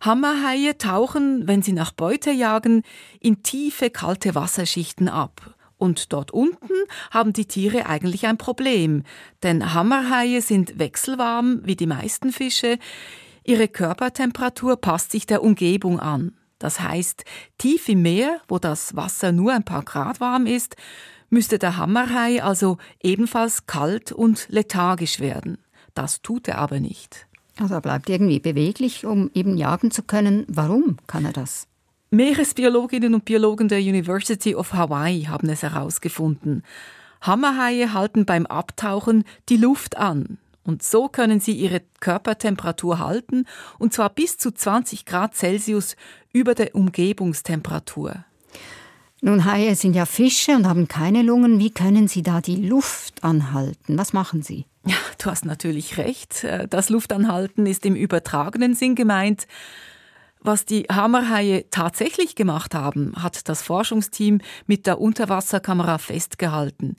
Hammerhaie 0.00 0.78
tauchen, 0.78 1.46
wenn 1.46 1.62
sie 1.62 1.72
nach 1.72 1.92
Beute 1.92 2.30
jagen, 2.30 2.82
in 3.20 3.42
tiefe, 3.42 3.90
kalte 3.90 4.34
Wasserschichten 4.34 5.08
ab. 5.08 5.54
Und 5.76 6.12
dort 6.12 6.30
unten 6.30 6.74
haben 7.10 7.32
die 7.32 7.46
Tiere 7.46 7.86
eigentlich 7.86 8.26
ein 8.26 8.36
Problem, 8.36 9.02
denn 9.42 9.72
Hammerhaie 9.72 10.40
sind 10.42 10.78
wechselwarm 10.78 11.60
wie 11.64 11.76
die 11.76 11.86
meisten 11.86 12.32
Fische. 12.32 12.78
Ihre 13.44 13.66
Körpertemperatur 13.66 14.76
passt 14.76 15.10
sich 15.10 15.24
der 15.24 15.42
Umgebung 15.42 15.98
an. 15.98 16.36
Das 16.58 16.80
heißt, 16.80 17.24
tief 17.56 17.88
im 17.88 18.02
Meer, 18.02 18.42
wo 18.46 18.58
das 18.58 18.94
Wasser 18.94 19.32
nur 19.32 19.52
ein 19.54 19.64
paar 19.64 19.82
Grad 19.82 20.20
warm 20.20 20.44
ist, 20.46 20.76
müsste 21.30 21.58
der 21.58 21.78
Hammerhai 21.78 22.42
also 22.42 22.76
ebenfalls 23.02 23.66
kalt 23.66 24.12
und 24.12 24.46
lethargisch 24.50 25.20
werden. 25.20 25.58
Das 25.94 26.20
tut 26.20 26.46
er 26.48 26.58
aber 26.58 26.78
nicht. 26.80 27.26
Also 27.60 27.74
er 27.74 27.80
bleibt 27.82 28.08
irgendwie 28.08 28.40
beweglich, 28.40 29.04
um 29.04 29.30
eben 29.34 29.56
jagen 29.56 29.90
zu 29.90 30.02
können. 30.02 30.46
Warum 30.48 30.96
kann 31.06 31.26
er 31.26 31.32
das? 31.32 31.66
Meeresbiologinnen 32.10 33.14
und 33.14 33.24
Biologen 33.24 33.68
der 33.68 33.80
University 33.80 34.54
of 34.54 34.72
Hawaii 34.72 35.24
haben 35.24 35.48
es 35.50 35.62
herausgefunden. 35.62 36.64
Hammerhaie 37.20 37.92
halten 37.92 38.24
beim 38.24 38.46
Abtauchen 38.46 39.24
die 39.50 39.58
Luft 39.58 39.98
an. 39.98 40.38
Und 40.64 40.82
so 40.82 41.08
können 41.08 41.40
sie 41.40 41.52
ihre 41.52 41.82
Körpertemperatur 42.00 42.98
halten, 42.98 43.44
und 43.78 43.92
zwar 43.92 44.10
bis 44.10 44.38
zu 44.38 44.52
20 44.52 45.04
Grad 45.04 45.34
Celsius 45.34 45.96
über 46.32 46.54
der 46.54 46.74
Umgebungstemperatur. 46.74 48.24
Nun, 49.22 49.44
Haie 49.44 49.74
sind 49.74 49.94
ja 49.94 50.06
Fische 50.06 50.52
und 50.56 50.66
haben 50.66 50.88
keine 50.88 51.22
Lungen. 51.22 51.58
Wie 51.58 51.70
können 51.70 52.08
sie 52.08 52.22
da 52.22 52.40
die 52.40 52.56
Luft 52.56 53.22
anhalten? 53.22 53.98
Was 53.98 54.14
machen 54.14 54.42
sie? 54.42 54.64
Ja, 54.86 54.96
du 55.18 55.30
hast 55.30 55.44
natürlich 55.44 55.98
recht. 55.98 56.46
Das 56.70 56.88
Luftanhalten 56.88 57.66
ist 57.66 57.84
im 57.84 57.94
übertragenen 57.94 58.74
Sinn 58.74 58.94
gemeint. 58.94 59.46
Was 60.42 60.64
die 60.64 60.84
Hammerhaie 60.90 61.66
tatsächlich 61.70 62.34
gemacht 62.34 62.74
haben, 62.74 63.12
hat 63.22 63.46
das 63.50 63.60
Forschungsteam 63.60 64.40
mit 64.66 64.86
der 64.86 64.98
Unterwasserkamera 64.98 65.98
festgehalten. 65.98 66.96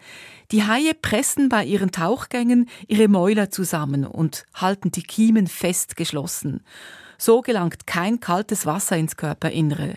Die 0.51 0.63
Haie 0.63 0.93
pressen 0.93 1.49
bei 1.49 1.65
ihren 1.65 1.91
Tauchgängen 1.91 2.69
ihre 2.87 3.07
Mäuler 3.07 3.49
zusammen 3.49 4.05
und 4.05 4.45
halten 4.53 4.91
die 4.91 5.01
Kiemen 5.01 5.47
fest 5.47 5.95
geschlossen. 5.95 6.63
So 7.17 7.41
gelangt 7.41 7.87
kein 7.87 8.19
kaltes 8.19 8.67
Wasser 8.67 8.95
ins 8.95 9.17
Körperinnere. 9.17 9.95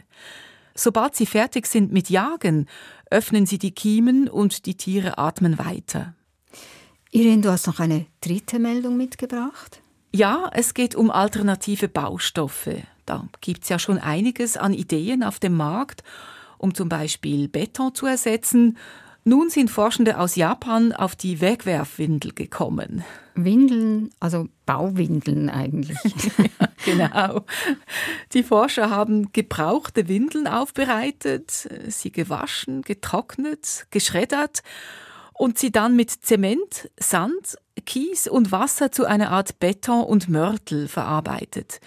Sobald 0.75 1.15
sie 1.15 1.27
fertig 1.27 1.67
sind 1.67 1.93
mit 1.93 2.11
Jagen, 2.11 2.67
öffnen 3.11 3.47
sie 3.47 3.59
die 3.59 3.73
Kiemen 3.73 4.29
und 4.29 4.67
die 4.67 4.77
Tiere 4.77 5.19
atmen 5.19 5.59
weiter. 5.59 6.15
Irene, 7.13 7.43
du 7.43 7.51
hast 7.51 7.69
noch 7.69 7.79
eine 7.79 8.07
dritte 8.21 8.59
Meldung 8.59 8.97
mitgebracht? 8.97 9.81
Ja, 10.13 10.51
es 10.53 10.75
geht 10.75 10.97
um 10.97 11.11
alternative 11.11 11.89
Baustoffe. 11.89 12.83
Da 13.07 13.29
gibt 13.41 13.63
es 13.63 13.69
ja 13.69 13.79
schon 13.79 13.99
einiges 13.99 14.57
an 14.57 14.73
Ideen 14.73 15.23
auf 15.23 15.39
dem 15.39 15.57
Markt, 15.57 16.03
um 16.59 16.75
zum 16.75 16.89
Beispiel 16.89 17.49
Beton 17.49 17.95
zu 17.95 18.07
ersetzen. 18.07 18.79
Nun 19.27 19.49
sind 19.49 19.71
Forschende 19.71 20.19
aus 20.19 20.37
Japan 20.37 20.93
auf 20.93 21.17
die 21.17 21.41
Wegwerfwindel 21.41 22.35
gekommen. 22.35 23.05
Windeln, 23.35 24.11
also 24.21 24.49
Bauwindeln 24.67 25.49
eigentlich. 25.49 25.99
ja, 26.61 26.69
genau. 26.85 27.45
Die 28.35 28.43
Forscher 28.43 28.91
haben 28.91 29.33
gebrauchte 29.33 30.09
Windeln 30.09 30.47
aufbereitet, 30.47 31.69
sie 31.89 32.13
gewaschen, 32.13 32.83
getrocknet, 32.83 33.87
geschreddert 33.91 34.63
und 35.33 35.59
sie 35.59 35.73
dann 35.73 35.97
mit 35.97 36.11
Zement, 36.11 36.91
Sand, 36.99 37.57
Kies 37.87 38.29
und 38.29 38.53
Wasser 38.53 38.93
zu 38.93 39.07
einer 39.07 39.31
Art 39.31 39.59
Beton 39.59 40.05
und 40.05 40.29
Mörtel 40.29 40.87
verarbeitet. 40.87 41.81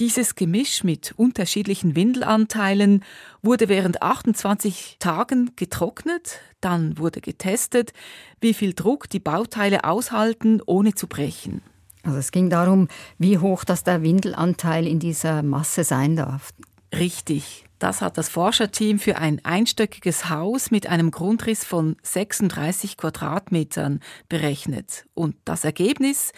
Dieses 0.00 0.34
Gemisch 0.34 0.82
mit 0.82 1.12
unterschiedlichen 1.18 1.94
Windelanteilen 1.94 3.04
wurde 3.42 3.68
während 3.68 4.00
28 4.00 4.96
Tagen 4.98 5.50
getrocknet, 5.56 6.40
dann 6.62 6.96
wurde 6.96 7.20
getestet, 7.20 7.92
wie 8.40 8.54
viel 8.54 8.72
Druck 8.72 9.10
die 9.10 9.20
Bauteile 9.20 9.84
aushalten, 9.84 10.62
ohne 10.64 10.94
zu 10.94 11.06
brechen. 11.06 11.60
Also 12.02 12.16
es 12.16 12.32
ging 12.32 12.48
darum, 12.48 12.88
wie 13.18 13.36
hoch 13.36 13.62
das 13.62 13.84
der 13.84 14.02
Windelanteil 14.02 14.86
in 14.86 15.00
dieser 15.00 15.42
Masse 15.42 15.84
sein 15.84 16.16
darf. 16.16 16.54
Richtig. 16.94 17.66
Das 17.78 18.00
hat 18.00 18.16
das 18.16 18.30
Forscherteam 18.30 18.98
für 18.98 19.18
ein 19.18 19.44
einstöckiges 19.44 20.30
Haus 20.30 20.70
mit 20.70 20.86
einem 20.86 21.10
Grundriss 21.10 21.62
von 21.62 21.96
36 22.02 22.96
Quadratmetern 22.96 24.00
berechnet. 24.30 25.04
Und 25.12 25.36
das 25.44 25.64
Ergebnis? 25.64 26.32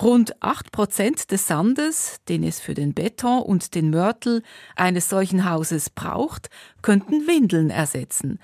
Rund 0.00 0.40
8 0.42 0.70
Prozent 0.70 1.30
des 1.32 1.46
Sandes, 1.48 2.20
den 2.28 2.44
es 2.44 2.60
für 2.60 2.74
den 2.74 2.94
Beton 2.94 3.42
und 3.42 3.74
den 3.74 3.90
Mörtel 3.90 4.42
eines 4.76 5.08
solchen 5.08 5.48
Hauses 5.48 5.90
braucht, 5.90 6.50
könnten 6.82 7.26
Windeln 7.26 7.70
ersetzen. 7.70 8.38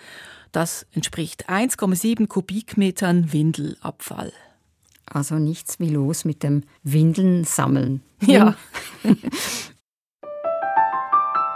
Das 0.51 0.87
entspricht 0.93 1.49
1,7 1.49 2.27
Kubikmetern 2.27 3.33
Windelabfall. 3.33 4.33
Also 5.07 5.37
nichts 5.37 5.79
wie 5.79 5.91
los 5.91 6.25
mit 6.25 6.43
dem 6.43 6.65
Windeln 6.83 7.45
sammeln. 7.45 8.03
Ja. 8.21 8.57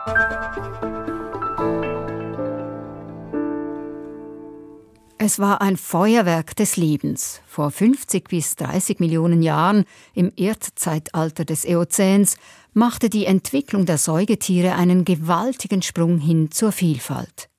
Es 5.29 5.39
war 5.39 5.61
ein 5.61 5.77
Feuerwerk 5.77 6.57
des 6.57 6.79
Lebens. 6.79 7.43
Vor 7.47 7.71
50 7.71 8.31
bis 8.31 8.57
30 8.57 8.99
Millionen 8.99 9.43
Jahren, 9.43 9.85
im 10.15 10.33
Erdzeitalter 10.37 11.45
des 11.45 11.67
Eozäns, 11.67 12.39
machte 12.73 13.11
die 13.11 13.27
Entwicklung 13.27 13.85
der 13.85 13.99
Säugetiere 13.99 14.75
einen 14.75 15.05
gewaltigen 15.05 15.83
Sprung 15.83 16.17
hin 16.17 16.51
zur 16.51 16.73
Vielfalt. 16.73 17.51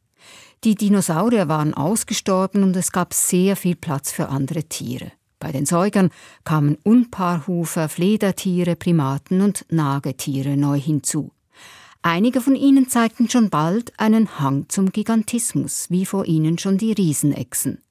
Die 0.63 0.73
Dinosaurier 0.73 1.47
waren 1.47 1.75
ausgestorben 1.75 2.63
und 2.63 2.75
es 2.75 2.91
gab 2.91 3.13
sehr 3.13 3.55
viel 3.55 3.75
Platz 3.75 4.11
für 4.11 4.29
andere 4.29 4.63
Tiere. 4.63 5.11
Bei 5.37 5.51
den 5.51 5.67
Säugern 5.67 6.09
kamen 6.45 6.75
Unpaarhufer, 6.81 7.87
Fledertiere, 7.87 8.77
Primaten 8.77 9.41
und 9.41 9.67
Nagetiere 9.69 10.57
neu 10.57 10.79
hinzu. 10.79 11.29
Einige 12.01 12.39
von 12.39 12.55
ihnen 12.55 12.87
zeigten 12.87 13.29
schon 13.29 13.49
bald 13.49 13.91
einen 13.99 14.39
Hang 14.39 14.69
zum 14.69 14.91
Gigantismus, 14.91 15.89
wie 15.89 16.05
vor 16.05 16.25
ihnen 16.25 16.57
schon 16.57 16.77
die 16.77 16.93
Riesenechsen. 16.93 17.83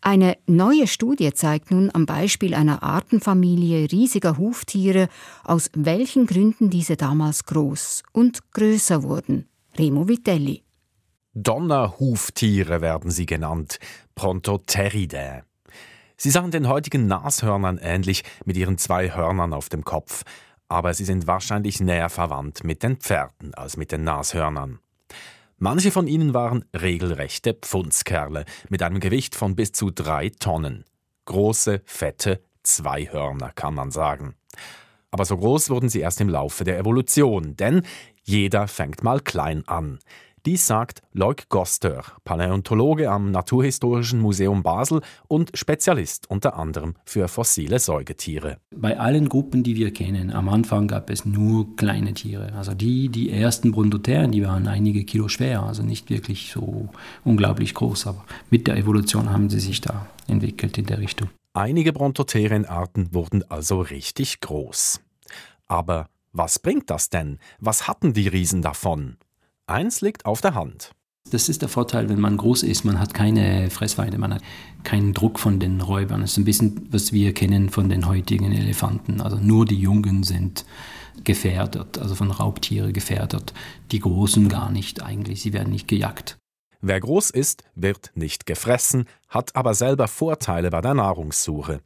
Eine 0.00 0.36
neue 0.46 0.86
Studie 0.86 1.32
zeigt 1.32 1.70
nun 1.70 1.90
am 1.92 2.06
Beispiel 2.06 2.54
einer 2.54 2.82
Artenfamilie 2.82 3.90
riesiger 3.90 4.38
Huftiere, 4.38 5.08
aus 5.44 5.70
welchen 5.74 6.26
Gründen 6.26 6.70
diese 6.70 6.96
damals 6.96 7.44
groß 7.44 8.02
und 8.12 8.50
größer 8.52 9.02
wurden. 9.02 9.48
Remo 9.76 10.08
Vitelli. 10.08 10.62
Donnerhuftiere 11.34 12.80
werden 12.80 13.10
sie 13.10 13.26
genannt, 13.26 13.78
Prontotheridae. 14.14 15.42
Sie 16.16 16.30
sahen 16.30 16.50
den 16.50 16.66
heutigen 16.66 17.06
Nashörnern 17.06 17.78
ähnlich 17.78 18.24
mit 18.44 18.56
ihren 18.56 18.78
zwei 18.78 19.14
Hörnern 19.14 19.52
auf 19.52 19.68
dem 19.68 19.84
Kopf 19.84 20.24
aber 20.68 20.94
sie 20.94 21.04
sind 21.04 21.26
wahrscheinlich 21.26 21.80
näher 21.80 22.08
verwandt 22.08 22.64
mit 22.64 22.82
den 22.82 22.96
Pferden 22.96 23.54
als 23.54 23.76
mit 23.76 23.92
den 23.92 24.04
Nashörnern. 24.04 24.78
Manche 25.56 25.90
von 25.90 26.06
ihnen 26.06 26.34
waren 26.34 26.64
regelrechte 26.74 27.54
Pfundskerle 27.54 28.44
mit 28.68 28.82
einem 28.82 29.00
Gewicht 29.00 29.34
von 29.34 29.56
bis 29.56 29.72
zu 29.72 29.90
drei 29.90 30.30
Tonnen. 30.30 30.84
Große, 31.24 31.82
fette 31.84 32.40
Zweihörner, 32.62 33.52
kann 33.54 33.74
man 33.74 33.90
sagen. 33.90 34.34
Aber 35.10 35.24
so 35.24 35.36
groß 35.36 35.70
wurden 35.70 35.88
sie 35.88 36.00
erst 36.00 36.20
im 36.20 36.28
Laufe 36.28 36.64
der 36.64 36.78
Evolution, 36.78 37.56
denn 37.56 37.82
Jeder 38.28 38.68
fängt 38.68 39.02
mal 39.02 39.20
klein 39.20 39.66
an. 39.66 40.00
Dies 40.46 40.66
sagt 40.66 41.02
Leuk 41.12 41.48
Goster, 41.48 42.02
Paläontologe 42.24 43.10
am 43.10 43.30
Naturhistorischen 43.30 44.20
Museum 44.20 44.62
Basel 44.62 45.00
und 45.26 45.50
Spezialist 45.54 46.30
unter 46.30 46.56
anderem 46.56 46.94
für 47.04 47.28
fossile 47.28 47.78
Säugetiere. 47.78 48.58
Bei 48.74 48.98
allen 48.98 49.28
Gruppen, 49.28 49.62
die 49.62 49.74
wir 49.74 49.92
kennen, 49.92 50.30
am 50.30 50.48
Anfang 50.48 50.86
gab 50.86 51.10
es 51.10 51.24
nur 51.24 51.74
kleine 51.76 52.14
Tiere. 52.14 52.52
Also 52.54 52.74
die, 52.74 53.08
die 53.08 53.30
ersten 53.30 53.72
Brontotheren, 53.72 54.30
die 54.30 54.44
waren 54.44 54.68
einige 54.68 55.04
Kilo 55.04 55.28
schwer, 55.28 55.64
also 55.64 55.82
nicht 55.82 56.08
wirklich 56.08 56.52
so 56.52 56.88
unglaublich 57.24 57.74
groß, 57.74 58.06
aber 58.06 58.24
mit 58.50 58.66
der 58.66 58.76
Evolution 58.76 59.30
haben 59.30 59.50
sie 59.50 59.60
sich 59.60 59.80
da 59.80 60.06
entwickelt 60.28 60.78
in 60.78 60.86
der 60.86 60.98
Richtung. 60.98 61.30
Einige 61.52 61.92
Brontotherenarten 61.92 63.12
wurden 63.12 63.42
also 63.50 63.80
richtig 63.80 64.40
groß. 64.40 65.00
Aber 65.66 66.08
was 66.32 66.58
bringt 66.58 66.90
das 66.90 67.10
denn? 67.10 67.38
Was 67.58 67.88
hatten 67.88 68.12
die 68.12 68.28
Riesen 68.28 68.62
davon? 68.62 69.16
Eins 69.68 70.00
liegt 70.00 70.24
auf 70.24 70.40
der 70.40 70.54
Hand. 70.54 70.92
Das 71.30 71.50
ist 71.50 71.60
der 71.60 71.68
Vorteil, 71.68 72.08
wenn 72.08 72.20
man 72.20 72.38
groß 72.38 72.62
ist. 72.62 72.84
Man 72.84 72.98
hat 72.98 73.12
keine 73.12 73.68
Fressfeinde, 73.68 74.16
man 74.16 74.32
hat 74.32 74.42
keinen 74.82 75.12
Druck 75.12 75.38
von 75.38 75.60
den 75.60 75.82
Räubern. 75.82 76.22
Das 76.22 76.32
ist 76.32 76.38
ein 76.38 76.46
bisschen, 76.46 76.88
was 76.90 77.12
wir 77.12 77.34
kennen 77.34 77.68
von 77.68 77.90
den 77.90 78.06
heutigen 78.06 78.50
Elefanten. 78.50 79.20
Also 79.20 79.36
nur 79.36 79.66
die 79.66 79.78
Jungen 79.78 80.22
sind 80.22 80.64
gefährdet, 81.24 81.98
also 81.98 82.14
von 82.14 82.30
Raubtiere 82.30 82.94
gefährdet. 82.94 83.52
Die 83.92 84.00
Großen 84.00 84.48
gar 84.48 84.70
nicht 84.70 85.02
eigentlich. 85.02 85.42
Sie 85.42 85.52
werden 85.52 85.70
nicht 85.70 85.86
gejagt. 85.86 86.38
Wer 86.80 87.00
groß 87.00 87.28
ist, 87.28 87.64
wird 87.74 88.12
nicht 88.14 88.46
gefressen, 88.46 89.04
hat 89.28 89.54
aber 89.54 89.74
selber 89.74 90.08
Vorteile 90.08 90.70
bei 90.70 90.80
der 90.80 90.94
Nahrungssuche. 90.94 91.80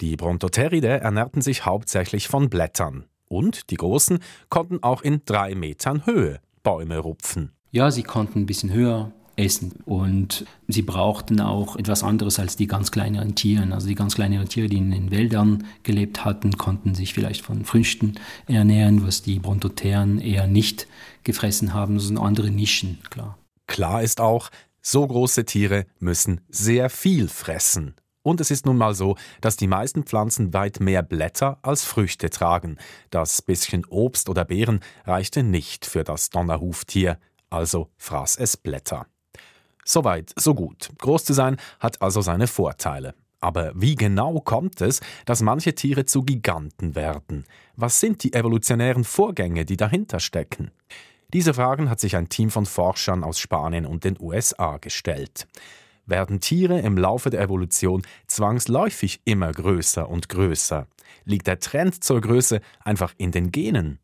Die 0.00 0.16
Brontotheridae 0.16 1.00
ernährten 1.00 1.42
sich 1.42 1.66
hauptsächlich 1.66 2.28
von 2.28 2.48
Blättern. 2.48 3.04
Und 3.28 3.68
die 3.68 3.76
Großen 3.76 4.20
konnten 4.48 4.82
auch 4.82 5.02
in 5.02 5.20
drei 5.26 5.54
Metern 5.54 6.06
Höhe 6.06 6.40
Bäume 6.62 6.98
rupfen. 6.98 7.52
Ja, 7.70 7.90
sie 7.90 8.02
konnten 8.02 8.40
ein 8.40 8.46
bisschen 8.46 8.72
höher 8.72 9.12
essen 9.38 9.72
und 9.84 10.44
sie 10.66 10.82
brauchten 10.82 11.40
auch 11.40 11.76
etwas 11.76 12.02
anderes 12.02 12.38
als 12.38 12.56
die 12.56 12.66
ganz 12.66 12.90
kleineren 12.90 13.34
Tiere. 13.34 13.72
Also 13.72 13.86
die 13.86 13.94
ganz 13.94 14.16
kleineren 14.16 14.48
Tiere, 14.48 14.68
die 14.68 14.78
in 14.78 14.90
den 14.90 15.10
Wäldern 15.10 15.64
gelebt 15.84 16.24
hatten, 16.24 16.58
konnten 16.58 16.94
sich 16.94 17.14
vielleicht 17.14 17.42
von 17.42 17.64
Früchten 17.64 18.14
ernähren, 18.46 19.06
was 19.06 19.22
die 19.22 19.38
Brontotheren 19.38 20.20
eher 20.20 20.46
nicht 20.46 20.88
gefressen 21.22 21.72
haben. 21.72 21.94
Das 21.94 22.04
sind 22.04 22.18
andere 22.18 22.50
Nischen, 22.50 22.98
klar. 23.10 23.38
Klar 23.66 24.02
ist 24.02 24.20
auch, 24.20 24.50
so 24.82 25.06
große 25.06 25.44
Tiere 25.44 25.86
müssen 25.98 26.40
sehr 26.48 26.90
viel 26.90 27.28
fressen. 27.28 27.94
Und 28.22 28.40
es 28.40 28.50
ist 28.50 28.66
nun 28.66 28.76
mal 28.76 28.94
so, 28.94 29.16
dass 29.40 29.56
die 29.56 29.68
meisten 29.68 30.04
Pflanzen 30.04 30.52
weit 30.52 30.80
mehr 30.80 31.02
Blätter 31.02 31.58
als 31.62 31.84
Früchte 31.84 32.30
tragen. 32.30 32.76
Das 33.10 33.42
bisschen 33.42 33.84
Obst 33.86 34.28
oder 34.28 34.44
Beeren 34.44 34.80
reichte 35.04 35.42
nicht 35.42 35.86
für 35.86 36.04
das 36.04 36.30
Donnerhuftier, 36.30 37.18
also 37.50 37.90
fraß 37.96 38.36
es 38.36 38.56
Blätter. 38.56 39.06
Soweit, 39.84 40.32
so 40.36 40.54
gut. 40.54 40.90
Groß 40.98 41.24
zu 41.24 41.32
sein 41.32 41.56
hat 41.80 42.02
also 42.02 42.20
seine 42.20 42.46
Vorteile. 42.46 43.14
Aber 43.40 43.72
wie 43.74 43.94
genau 43.94 44.40
kommt 44.40 44.80
es, 44.80 45.00
dass 45.24 45.40
manche 45.40 45.74
Tiere 45.74 46.04
zu 46.04 46.24
Giganten 46.24 46.96
werden? 46.96 47.44
Was 47.76 48.00
sind 48.00 48.24
die 48.24 48.34
evolutionären 48.34 49.04
Vorgänge, 49.04 49.64
die 49.64 49.76
dahinter 49.76 50.18
stecken? 50.18 50.72
Diese 51.32 51.54
Fragen 51.54 51.88
hat 51.88 52.00
sich 52.00 52.16
ein 52.16 52.28
Team 52.28 52.50
von 52.50 52.66
Forschern 52.66 53.22
aus 53.22 53.38
Spanien 53.38 53.86
und 53.86 54.04
den 54.04 54.16
USA 54.20 54.78
gestellt 54.78 55.46
werden 56.08 56.40
Tiere 56.40 56.80
im 56.80 56.96
Laufe 56.96 57.30
der 57.30 57.40
Evolution 57.40 58.02
zwangsläufig 58.26 59.20
immer 59.24 59.52
größer 59.52 60.08
und 60.08 60.28
größer. 60.28 60.86
Liegt 61.24 61.46
der 61.46 61.60
Trend 61.60 62.02
zur 62.02 62.20
Größe 62.20 62.60
einfach 62.84 63.14
in 63.18 63.32
den 63.32 63.52
Genen? 63.52 63.98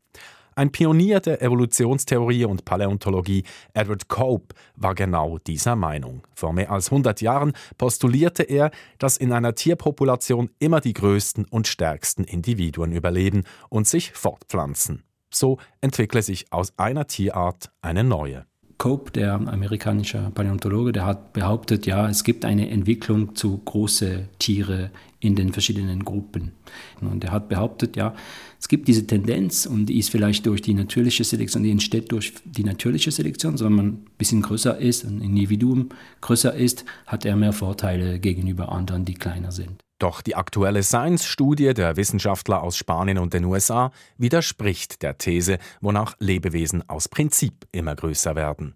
Ein 0.56 0.70
Pionier 0.70 1.18
der 1.18 1.42
Evolutionstheorie 1.42 2.44
und 2.44 2.64
Paläontologie, 2.64 3.42
Edward 3.72 4.08
Cope, 4.08 4.54
war 4.76 4.94
genau 4.94 5.38
dieser 5.38 5.74
Meinung. 5.74 6.22
Vor 6.34 6.52
mehr 6.52 6.70
als 6.70 6.92
100 6.92 7.20
Jahren 7.20 7.54
postulierte 7.76 8.44
er, 8.44 8.70
dass 8.98 9.16
in 9.16 9.32
einer 9.32 9.56
Tierpopulation 9.56 10.50
immer 10.60 10.80
die 10.80 10.92
größten 10.92 11.44
und 11.46 11.66
stärksten 11.66 12.22
Individuen 12.22 12.92
überleben 12.92 13.42
und 13.68 13.88
sich 13.88 14.12
fortpflanzen. 14.12 15.02
So 15.28 15.58
entwickle 15.80 16.22
sich 16.22 16.52
aus 16.52 16.72
einer 16.76 17.08
Tierart 17.08 17.72
eine 17.82 18.04
neue. 18.04 18.46
Cope, 18.78 19.12
der 19.12 19.34
amerikanische 19.34 20.30
Paläontologe, 20.34 20.92
der 20.92 21.06
hat 21.06 21.32
behauptet, 21.32 21.86
ja, 21.86 22.08
es 22.08 22.24
gibt 22.24 22.44
eine 22.44 22.68
Entwicklung 22.70 23.34
zu 23.34 23.58
große 23.58 24.28
Tiere 24.38 24.90
in 25.20 25.36
den 25.36 25.52
verschiedenen 25.52 26.04
Gruppen. 26.04 26.52
Und 27.00 27.24
er 27.24 27.32
hat 27.32 27.48
behauptet, 27.48 27.96
ja, 27.96 28.14
es 28.60 28.68
gibt 28.68 28.88
diese 28.88 29.06
Tendenz 29.06 29.66
und 29.66 29.86
die 29.86 29.98
ist 29.98 30.10
vielleicht 30.10 30.46
durch 30.46 30.62
die 30.62 30.74
natürliche 30.74 31.24
Selektion, 31.24 31.62
die 31.62 31.70
entsteht 31.70 32.12
durch 32.12 32.34
die 32.44 32.64
natürliche 32.64 33.10
Selektion, 33.10 33.58
wenn 33.60 33.72
man 33.72 33.86
ein 33.86 34.06
bisschen 34.18 34.42
größer 34.42 34.78
ist, 34.78 35.04
ein 35.04 35.20
Individuum 35.20 35.90
größer 36.20 36.54
ist, 36.54 36.84
hat 37.06 37.24
er 37.24 37.36
mehr 37.36 37.52
Vorteile 37.52 38.18
gegenüber 38.18 38.70
anderen, 38.70 39.04
die 39.04 39.14
kleiner 39.14 39.52
sind. 39.52 39.82
Doch 39.98 40.22
die 40.22 40.34
aktuelle 40.34 40.82
Science-Studie 40.82 41.72
der 41.74 41.96
Wissenschaftler 41.96 42.62
aus 42.62 42.76
Spanien 42.76 43.18
und 43.18 43.32
den 43.32 43.44
USA 43.44 43.92
widerspricht 44.18 45.02
der 45.02 45.18
These, 45.18 45.58
wonach 45.80 46.16
Lebewesen 46.18 46.88
aus 46.88 47.08
Prinzip 47.08 47.66
immer 47.72 47.94
größer 47.94 48.34
werden. 48.34 48.74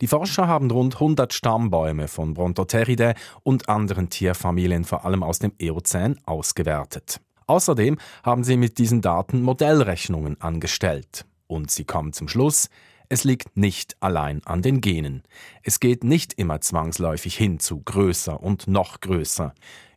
Die 0.00 0.08
Forscher 0.08 0.48
haben 0.48 0.70
rund 0.70 0.94
100 0.94 1.32
Stammbäume 1.32 2.08
von 2.08 2.34
Brontotheridae 2.34 3.14
und 3.42 3.68
anderen 3.68 4.10
Tierfamilien 4.10 4.84
vor 4.84 5.04
allem 5.04 5.22
aus 5.22 5.38
dem 5.38 5.52
Eozän 5.60 6.18
ausgewertet. 6.26 7.20
Außerdem 7.46 7.98
haben 8.22 8.44
sie 8.44 8.56
mit 8.56 8.78
diesen 8.78 9.02
Daten 9.02 9.42
Modellrechnungen 9.42 10.40
angestellt. 10.40 11.24
Und 11.46 11.70
sie 11.70 11.84
kommen 11.84 12.12
zum 12.12 12.28
Schluss, 12.28 12.68
es 13.08 13.22
liegt 13.22 13.56
nicht 13.56 13.96
allein 14.00 14.42
an 14.44 14.62
den 14.62 14.80
Genen. 14.80 15.22
Es 15.62 15.78
geht 15.78 16.04
nicht 16.04 16.32
immer 16.34 16.60
zwangsläufig 16.60 17.36
hin 17.36 17.60
zu 17.60 17.80
größer 17.80 18.42
und 18.42 18.66
noch 18.66 19.00
größer. 19.00 19.54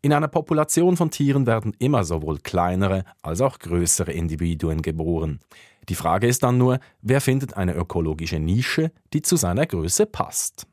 In 0.08 0.14
einer 0.14 0.30
Population 0.30 0.96
von 0.96 1.12
Tieren 1.12 1.46
werden 1.46 1.76
immer 1.80 2.06
sowohl 2.06 2.40
kleinere 2.40 3.04
als 3.22 3.42
auch 3.42 3.60
größere 3.60 4.14
Individuen 4.14 4.82
geboren. 4.82 5.42
Die 5.90 5.96
Frage 5.96 6.28
ist 6.28 6.44
dann 6.44 6.58
nur, 6.58 6.80
wer 7.02 7.20
findet 7.20 7.58
eine 7.58 7.74
ökologische 7.74 8.40
Nische, 8.40 8.94
die 9.12 9.22
zu 9.22 9.36
seiner 9.36 9.66
Größe 9.66 10.06
passt. 10.06 10.66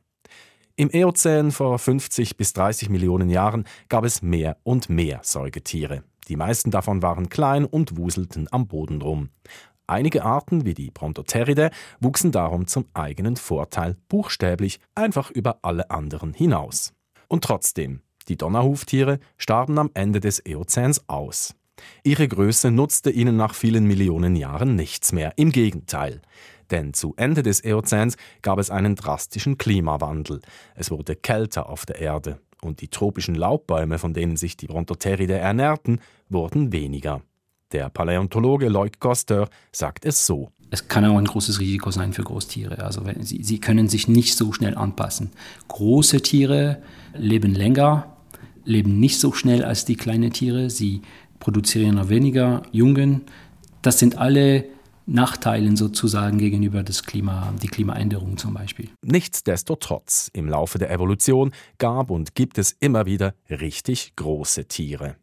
Im 0.76 0.88
Eozän 0.94 1.50
vor 1.50 1.80
50 1.80 2.36
bis 2.36 2.52
30 2.52 2.90
Millionen 2.90 3.28
Jahren 3.28 3.64
gab 3.88 4.04
es 4.04 4.22
mehr 4.22 4.56
und 4.62 4.88
mehr 4.88 5.18
Säugetiere. 5.24 6.04
Die 6.28 6.36
meisten 6.36 6.70
davon 6.70 7.02
waren 7.02 7.28
klein 7.28 7.64
und 7.64 7.96
wuselten 7.96 8.46
am 8.52 8.68
Boden 8.68 9.02
rum. 9.02 9.30
Einige 9.88 10.24
Arten, 10.24 10.64
wie 10.64 10.74
die 10.74 10.92
Brontotheridae, 10.92 11.70
wuchsen 11.98 12.30
darum 12.30 12.68
zum 12.68 12.84
eigenen 12.94 13.34
Vorteil 13.34 13.96
buchstäblich 14.08 14.78
einfach 14.94 15.32
über 15.32 15.58
alle 15.62 15.90
anderen 15.90 16.34
hinaus. 16.34 16.94
Und 17.26 17.42
trotzdem, 17.42 18.03
die 18.28 18.36
Donnerhuftiere 18.36 19.18
starben 19.36 19.78
am 19.78 19.90
Ende 19.94 20.20
des 20.20 20.44
Eozäns 20.46 21.08
aus. 21.08 21.54
Ihre 22.02 22.28
Größe 22.28 22.70
nutzte 22.70 23.10
ihnen 23.10 23.36
nach 23.36 23.54
vielen 23.54 23.86
Millionen 23.86 24.36
Jahren 24.36 24.76
nichts 24.76 25.12
mehr, 25.12 25.32
im 25.36 25.52
Gegenteil. 25.52 26.22
Denn 26.70 26.94
zu 26.94 27.14
Ende 27.16 27.42
des 27.42 27.64
Eozäns 27.64 28.16
gab 28.42 28.58
es 28.58 28.70
einen 28.70 28.96
drastischen 28.96 29.58
Klimawandel. 29.58 30.40
Es 30.74 30.90
wurde 30.90 31.14
kälter 31.14 31.68
auf 31.68 31.84
der 31.86 32.00
Erde 32.00 32.40
und 32.62 32.80
die 32.80 32.88
tropischen 32.88 33.34
Laubbäume, 33.34 33.98
von 33.98 34.14
denen 34.14 34.36
sich 34.36 34.56
die 34.56 34.66
Brontotheridae 34.66 35.38
ernährten, 35.38 36.00
wurden 36.28 36.72
weniger. 36.72 37.22
Der 37.72 37.90
Paläontologe 37.90 38.68
Leuk 38.68 39.00
Goster 39.00 39.48
sagt 39.72 40.04
es 40.04 40.26
so. 40.26 40.50
Es 40.70 40.88
kann 40.88 41.04
auch 41.04 41.18
ein 41.18 41.26
großes 41.26 41.60
Risiko 41.60 41.90
sein 41.90 42.12
für 42.12 42.24
Großtiere. 42.24 42.82
Also 42.82 43.02
sie, 43.20 43.42
sie 43.42 43.60
können 43.60 43.88
sich 43.88 44.08
nicht 44.08 44.36
so 44.36 44.52
schnell 44.52 44.76
anpassen. 44.76 45.30
Große 45.68 46.22
Tiere 46.22 46.82
leben 47.12 47.54
länger, 47.54 48.13
leben 48.64 48.98
nicht 48.98 49.18
so 49.18 49.32
schnell 49.32 49.64
als 49.64 49.84
die 49.84 49.96
kleinen 49.96 50.32
Tiere. 50.32 50.70
Sie 50.70 51.02
produzieren 51.38 52.08
weniger 52.08 52.62
Jungen. 52.72 53.22
Das 53.82 53.98
sind 53.98 54.18
alle 54.18 54.64
Nachteile 55.06 55.76
sozusagen 55.76 56.38
gegenüber 56.38 56.82
des 56.82 57.02
Klima, 57.02 57.52
die 57.62 57.68
Klimaänderung 57.68 58.38
zum 58.38 58.54
Beispiel. 58.54 58.88
Nichtsdestotrotz, 59.02 60.30
im 60.32 60.48
Laufe 60.48 60.78
der 60.78 60.90
Evolution 60.90 61.52
gab 61.78 62.10
und 62.10 62.34
gibt 62.34 62.56
es 62.56 62.72
immer 62.72 63.04
wieder 63.04 63.34
richtig 63.50 64.16
große 64.16 64.64
Tiere. 64.66 65.16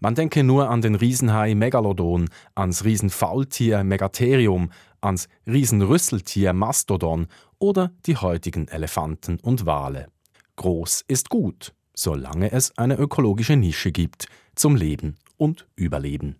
Man 0.00 0.16
denke 0.16 0.42
nur 0.42 0.68
an 0.68 0.80
den 0.80 0.96
Riesenhai 0.96 1.54
Megalodon, 1.54 2.28
ans 2.56 2.84
Riesenfaultier 2.84 3.84
Megatherium, 3.84 4.70
ans 5.00 5.28
Riesenrüsseltier 5.46 6.52
Mastodon 6.52 7.28
oder 7.58 7.92
die 8.06 8.16
heutigen 8.16 8.66
Elefanten 8.66 9.38
und 9.40 9.66
Wale. 9.66 10.08
Groß 10.56 11.04
ist 11.06 11.30
gut, 11.30 11.72
solange 12.00 12.50
es 12.50 12.76
eine 12.78 12.96
ökologische 12.96 13.56
Nische 13.56 13.92
gibt 13.92 14.26
zum 14.54 14.74
Leben 14.74 15.16
und 15.36 15.66
Überleben. 15.76 16.36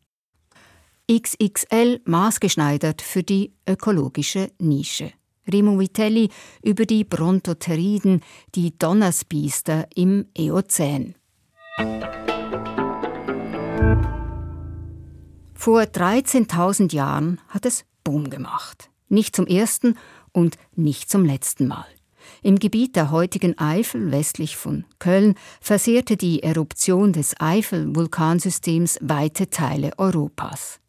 XXL 1.11 2.01
maßgeschneidert 2.05 3.03
für 3.03 3.23
die 3.23 3.53
ökologische 3.69 4.53
Nische. 4.59 5.13
Remo 5.53 5.79
Vitelli 5.79 6.31
über 6.63 6.87
die 6.87 7.05
Brontotheriden, 7.05 8.23
die 8.55 8.79
Donnersbiester 8.79 9.89
im 9.95 10.27
Eozän. 10.39 11.15
Vor 15.55 15.83
13.000 15.83 16.95
Jahren 16.95 17.41
hat 17.49 17.67
es 17.67 17.85
Boom 18.03 18.31
gemacht. 18.31 18.91
Nicht 19.09 19.37
zum 19.37 19.47
ersten 19.47 19.99
und 20.33 20.57
nicht 20.75 21.11
zum 21.11 21.27
letzten 21.27 21.67
Mal. 21.67 21.87
Im 22.43 22.59
Gebiet 22.59 22.97
der 22.97 23.11
heutigen 23.11 23.59
Eifel 23.59 24.13
westlich 24.13 24.57
von 24.57 24.85
Köln 24.99 25.35
versehrte 25.61 26.17
die 26.17 26.43
Eruption 26.43 27.13
des 27.13 27.39
Eifel-Vulkansystems 27.39 28.99
weite 29.03 29.51
Teile 29.51 29.93
Europas. 29.99 30.81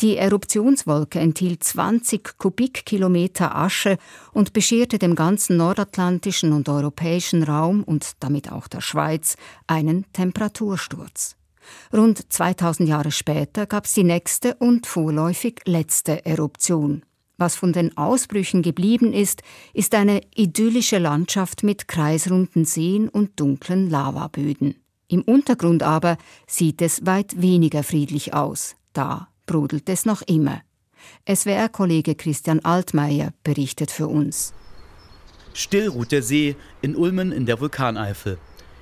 Die 0.00 0.16
Eruptionswolke 0.16 1.20
enthielt 1.20 1.62
20 1.62 2.38
Kubikkilometer 2.38 3.54
Asche 3.54 3.98
und 4.32 4.52
bescherte 4.52 4.98
dem 4.98 5.14
ganzen 5.14 5.56
nordatlantischen 5.56 6.52
und 6.52 6.68
europäischen 6.68 7.42
Raum 7.42 7.84
und 7.84 8.12
damit 8.20 8.50
auch 8.50 8.66
der 8.66 8.80
Schweiz 8.80 9.36
einen 9.66 10.04
Temperatursturz. 10.12 11.36
Rund 11.92 12.32
2000 12.32 12.88
Jahre 12.88 13.12
später 13.12 13.66
gab 13.66 13.84
es 13.84 13.92
die 13.92 14.04
nächste 14.04 14.54
und 14.54 14.86
vorläufig 14.86 15.60
letzte 15.66 16.24
Eruption. 16.24 17.02
Was 17.38 17.54
von 17.54 17.72
den 17.72 17.96
Ausbrüchen 17.96 18.62
geblieben 18.62 19.12
ist, 19.12 19.42
ist 19.72 19.94
eine 19.94 20.22
idyllische 20.34 20.98
Landschaft 20.98 21.62
mit 21.62 21.86
kreisrunden 21.86 22.64
Seen 22.64 23.08
und 23.08 23.38
dunklen 23.38 23.88
Lavaböden. 23.88 24.74
Im 25.06 25.22
Untergrund 25.22 25.84
aber 25.84 26.18
sieht 26.48 26.82
es 26.82 27.06
weit 27.06 27.40
weniger 27.40 27.84
friedlich 27.84 28.34
aus. 28.34 28.74
Da 28.92 29.28
brodelt 29.46 29.88
es 29.88 30.04
noch 30.04 30.22
immer. 30.22 30.62
SWR-Kollege 31.32 32.16
Christian 32.16 32.58
Altmaier 32.60 33.32
berichtet 33.44 33.92
für 33.92 34.08
uns. 34.08 34.52
Still 35.54 35.88
ruht 35.88 36.10
der 36.10 36.24
See 36.24 36.56
in 36.82 36.96
Ulmen 36.96 37.30
in 37.30 37.46
der 37.46 37.60
Vulkaneifel. 37.60 38.38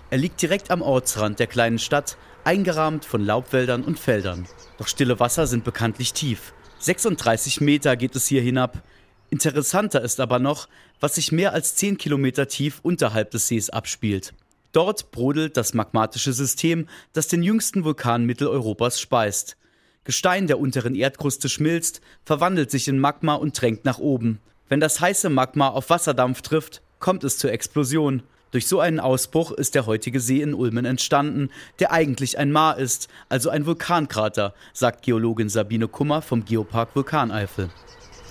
Er 0.09 0.19
liegt 0.19 0.41
direkt 0.41 0.71
am 0.71 0.81
Ortsrand 0.81 1.39
der 1.39 1.47
kleinen 1.47 1.79
Stadt, 1.79 2.17
eingerahmt 2.45 3.05
von 3.05 3.23
Laubwäldern 3.23 3.85
und 3.85 3.99
Feldern. 3.99 4.47
Doch 4.79 4.89
stille 4.89 5.21
Wasser 5.21 5.47
sind 5.47 5.63
bekanntlich 5.63 6.15
tief. 6.15 6.55
36 6.79 7.61
Meter 7.61 7.97
geht 7.97 8.17
es 8.17 8.27
hier 8.27 8.43
hinab. 8.43 8.83
Interessanter 9.31 10.03
ist 10.03 10.21
aber 10.21 10.39
noch, 10.39 10.69
was 11.01 11.17
sich 11.17 11.33
mehr 11.33 11.53
als 11.53 11.75
10 11.75 11.99
Kilometer 11.99 12.49
tief 12.49 12.81
unterhalb 12.83 13.31
des 13.31 13.49
Sees 13.49 13.71
abspielt. 13.71 14.35
Dort 14.73 15.11
brodelt 15.11 15.57
das 15.57 15.75
magmatische 15.75 16.33
System, 16.33 16.87
das 17.13 17.29
den 17.29 17.43
jüngsten 17.43 17.85
Vulkan 17.85 18.25
Mitteleuropas 18.25 19.01
speist. 19.01 19.57
Gestein 20.05 20.47
der 20.47 20.61
unteren 20.61 20.95
Erdkruste 20.95 21.49
schmilzt, 21.49 22.01
verwandelt 22.25 22.71
sich 22.71 22.87
in 22.87 22.99
Magma 22.99 23.35
und 23.35 23.61
drängt 23.61 23.85
nach 23.85 23.99
oben. 23.99 24.39
Wenn 24.69 24.79
das 24.79 25.01
heiße 25.01 25.31
Magma 25.31 25.69
auf 25.69 25.91
Wasserdampf 25.91 26.43
trifft, 26.43 26.83
kommt 27.01 27.25
es 27.25 27.39
zur 27.39 27.53
Explosion. 27.53 28.23
Durch 28.53 28.69
so 28.69 28.81
einen 28.81 29.01
Ausbruch 29.01 29.51
ist 29.51 29.75
der 29.75 29.87
heutige 29.87 30.21
See 30.21 30.41
in 30.41 30.55
Ulmen 30.55 30.85
entstanden, 30.85 31.51
der 31.81 31.91
eigentlich 31.93 32.39
ein 32.39 32.53
Maar 32.53 32.79
ist, 32.79 33.09
also 33.29 33.51
ein 33.51 33.67
Vulkankrater, 33.67 34.55
sagt 34.73 35.03
Geologin 35.03 35.49
Sabine 35.49 35.89
Kummer 35.89 36.23
vom 36.23 36.45
Geopark 36.45 36.95
Vulkaneifel. 36.95 37.71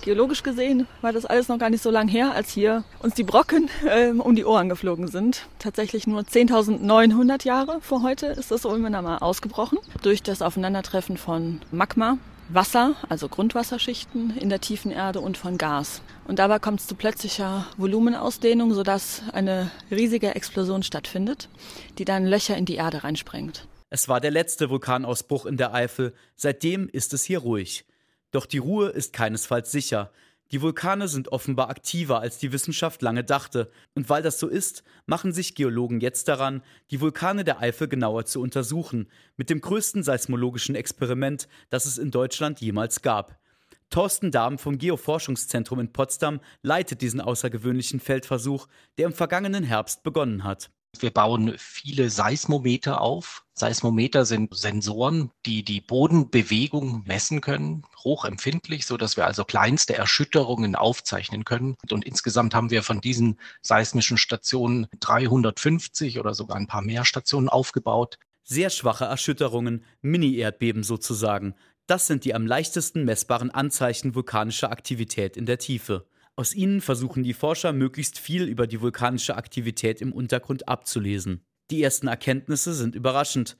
Geologisch 0.06 0.44
gesehen 0.44 0.88
war 1.02 1.12
das 1.12 1.26
alles 1.26 1.48
noch 1.48 1.58
gar 1.58 1.72
nicht 1.72 1.82
so 1.82 1.90
lang 1.90 2.08
her, 2.08 2.32
als 2.34 2.52
hier 2.52 2.84
uns 3.00 3.16
die 3.16 3.24
Brocken 3.24 3.70
äh, 3.86 4.12
um 4.12 4.36
die 4.36 4.46
Ohren 4.46 4.70
geflogen 4.70 5.08
sind. 5.08 5.48
Tatsächlich 5.58 6.06
nur 6.06 6.22
10.900 6.22 7.44
Jahre 7.44 7.80
vor 7.82 8.04
heute 8.04 8.28
ist 8.28 8.52
das 8.52 8.66
Ulmener 8.66 9.02
Maar 9.02 9.24
ausgebrochen 9.24 9.80
durch 10.04 10.22
das 10.22 10.44
Aufeinandertreffen 10.44 11.18
von 11.18 11.60
Magma, 11.72 12.20
Wasser, 12.50 12.94
also 13.10 13.28
Grundwasserschichten 13.28 14.38
in 14.38 14.50
der 14.50 14.62
tiefen 14.62 14.92
Erde 14.92 15.22
und 15.22 15.38
von 15.38 15.58
Gas. 15.58 16.02
Und 16.28 16.40
dabei 16.40 16.60
kommt 16.60 16.80
es 16.80 16.88
zu 16.88 16.96
plötzlicher 16.96 17.68
Volumenausdehnung, 17.78 18.74
sodass 18.74 19.22
eine 19.32 19.70
riesige 19.92 20.34
Explosion 20.34 20.82
stattfindet, 20.82 21.50
die 21.98 22.06
dann 22.06 22.26
Löcher 22.26 22.58
in 22.58 22.66
die 22.66 22.76
Erde 22.76 23.04
reinsprengt. 23.04 23.68
Es 23.92 24.10
war 24.10 24.20
der 24.20 24.32
letzte 24.32 24.70
Vulkanausbruch 24.70 25.46
in 25.46 25.58
der 25.58 25.74
Eifel. 25.74 26.14
Seitdem 26.36 26.90
ist 26.90 27.14
es 27.14 27.24
hier 27.24 27.40
ruhig. 27.40 27.86
Doch 28.32 28.48
die 28.48 28.58
Ruhe 28.58 28.90
ist 28.90 29.14
keinesfalls 29.14 29.72
sicher. 29.72 30.12
Die 30.52 30.62
Vulkane 30.62 31.08
sind 31.08 31.32
offenbar 31.32 31.70
aktiver, 31.70 32.20
als 32.20 32.38
die 32.38 32.52
Wissenschaft 32.52 33.02
lange 33.02 33.24
dachte. 33.24 33.72
Und 33.94 34.10
weil 34.10 34.22
das 34.22 34.40
so 34.40 34.48
ist, 34.48 34.84
machen 35.06 35.32
sich 35.32 35.56
Geologen 35.56 36.02
jetzt 36.02 36.28
daran, 36.28 36.62
die 36.92 37.02
Vulkane 37.02 37.44
der 37.44 37.60
Eifel 37.62 37.88
genauer 37.88 38.26
zu 38.26 38.42
untersuchen, 38.42 39.08
mit 39.38 39.50
dem 39.50 39.62
größten 39.62 40.04
seismologischen 40.04 40.76
Experiment, 40.76 41.48
das 41.70 41.86
es 41.86 41.98
in 41.98 42.12
Deutschland 42.12 42.62
jemals 42.62 43.02
gab. 43.02 43.40
Thorsten 43.90 44.32
Dahm 44.32 44.58
vom 44.58 44.78
Geoforschungszentrum 44.78 45.80
in 45.80 45.94
Potsdam 45.94 46.42
leitet 46.62 47.02
diesen 47.02 47.22
außergewöhnlichen 47.22 48.00
Feldversuch, 48.00 48.68
der 48.98 49.08
im 49.08 49.14
vergangenen 49.14 49.64
Herbst 49.64 50.04
begonnen 50.04 50.44
hat. 50.44 50.70
Wir 51.02 51.12
bauen 51.12 51.56
viele 51.58 52.10
Seismometer 52.10 53.02
auf. 53.02 53.44
Seismometer 53.54 54.26
sind 54.26 54.56
Sensoren, 54.56 55.32
die 55.46 55.64
die 55.64 55.82
Bodenbewegung 55.82 57.04
messen 57.06 57.42
können, 57.42 57.84
hochempfindlich, 58.04 58.86
so 58.86 58.98
dass 58.98 59.18
wir 59.18 59.26
also 59.26 59.44
kleinste 59.46 59.96
Erschütterungen 59.96 60.76
aufzeichnen 60.76 61.44
können. 61.44 61.76
Und 61.90 62.06
insgesamt 62.06 62.54
haben 62.54 62.72
wir 62.72 62.84
von 62.84 63.02
diesen 63.02 63.40
seismischen 63.62 64.18
Stationen 64.18 64.88
350 65.00 66.20
oder 66.20 66.34
sogar 66.34 66.58
ein 66.58 66.68
paar 66.68 66.82
mehr 66.82 67.06
Stationen 67.06 67.50
aufgebaut. 67.50 68.18
Sehr 68.44 68.70
schwache 68.70 69.06
Erschütterungen, 69.06 69.84
Mini-Erdbeben 70.02 70.84
sozusagen. 70.84 71.56
Das 71.88 72.08
sind 72.08 72.26
die 72.26 72.34
am 72.34 72.48
leichtesten 72.48 73.06
messbaren 73.06 73.52
Anzeichen 73.52 74.16
vulkanischer 74.16 74.72
Aktivität 74.72 75.38
in 75.38 75.46
der 75.46 75.60
Tiefe. 75.60 76.08
Aus 76.36 76.56
ihnen 76.56 76.82
versuchen 76.82 77.24
die 77.24 77.34
Forscher 77.34 77.74
möglichst 77.74 78.18
viel 78.18 78.46
über 78.46 78.66
die 78.66 78.82
vulkanische 78.82 79.38
Aktivität 79.38 80.02
im 80.02 80.12
Untergrund 80.12 80.68
abzulesen. 80.68 81.46
Die 81.70 81.84
ersten 81.84 82.08
Erkenntnisse 82.08 82.74
sind 82.74 82.96
überraschend. 82.96 83.56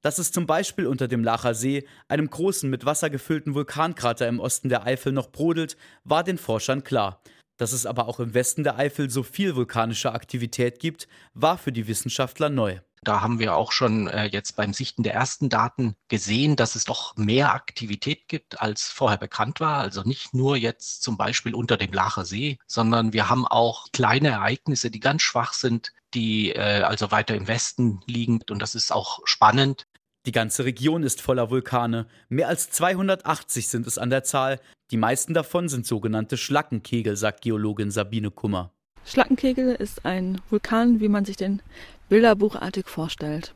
Dass 0.00 0.18
es 0.18 0.32
zum 0.32 0.46
Beispiel 0.46 0.86
unter 0.86 1.06
dem 1.06 1.22
Lacher 1.22 1.54
See, 1.54 1.86
einem 2.08 2.30
großen 2.30 2.68
mit 2.68 2.84
Wasser 2.84 3.10
gefüllten 3.10 3.54
Vulkankrater 3.54 4.26
im 4.26 4.40
Osten 4.40 4.68
der 4.68 4.84
Eifel, 4.84 5.12
noch 5.12 5.30
brodelt, 5.30 5.76
war 6.04 6.24
den 6.24 6.38
Forschern 6.38 6.82
klar. 6.82 7.22
Dass 7.58 7.72
es 7.72 7.86
aber 7.86 8.08
auch 8.08 8.20
im 8.20 8.34
Westen 8.34 8.64
der 8.64 8.78
Eifel 8.78 9.10
so 9.10 9.22
viel 9.22 9.54
vulkanische 9.54 10.12
Aktivität 10.12 10.78
gibt, 10.78 11.08
war 11.34 11.58
für 11.58 11.72
die 11.72 11.86
Wissenschaftler 11.86 12.48
neu. 12.48 12.78
Da 13.02 13.20
haben 13.20 13.38
wir 13.38 13.54
auch 13.54 13.72
schon 13.72 14.08
äh, 14.08 14.24
jetzt 14.26 14.56
beim 14.56 14.72
Sichten 14.72 15.02
der 15.02 15.14
ersten 15.14 15.48
Daten 15.48 15.94
gesehen, 16.08 16.56
dass 16.56 16.74
es 16.74 16.84
doch 16.84 17.16
mehr 17.16 17.54
Aktivität 17.54 18.28
gibt, 18.28 18.60
als 18.60 18.88
vorher 18.88 19.18
bekannt 19.18 19.60
war. 19.60 19.78
Also 19.78 20.02
nicht 20.02 20.34
nur 20.34 20.56
jetzt 20.56 21.02
zum 21.02 21.16
Beispiel 21.16 21.54
unter 21.54 21.76
dem 21.76 21.92
Lacher 21.92 22.24
See, 22.24 22.58
sondern 22.66 23.12
wir 23.12 23.28
haben 23.28 23.46
auch 23.46 23.86
kleine 23.92 24.28
Ereignisse, 24.28 24.90
die 24.90 25.00
ganz 25.00 25.22
schwach 25.22 25.52
sind, 25.52 25.92
die 26.14 26.50
äh, 26.52 26.82
also 26.82 27.10
weiter 27.10 27.34
im 27.34 27.48
Westen 27.48 28.00
liegen. 28.06 28.40
Und 28.50 28.60
das 28.60 28.74
ist 28.74 28.92
auch 28.92 29.20
spannend. 29.24 29.86
Die 30.26 30.32
ganze 30.32 30.64
Region 30.64 31.04
ist 31.04 31.22
voller 31.22 31.50
Vulkane. 31.50 32.08
Mehr 32.28 32.48
als 32.48 32.70
280 32.70 33.68
sind 33.68 33.86
es 33.86 33.98
an 33.98 34.10
der 34.10 34.24
Zahl. 34.24 34.60
Die 34.90 34.96
meisten 34.96 35.34
davon 35.34 35.68
sind 35.68 35.86
sogenannte 35.86 36.36
Schlackenkegel, 36.36 37.16
sagt 37.16 37.42
Geologin 37.42 37.92
Sabine 37.92 38.32
Kummer. 38.32 38.72
Schlackenkegel 39.06 39.74
ist 39.76 40.04
ein 40.04 40.40
Vulkan, 40.50 41.00
wie 41.00 41.08
man 41.08 41.24
sich 41.24 41.36
den 41.36 41.62
bilderbuchartig 42.08 42.88
vorstellt. 42.88 43.54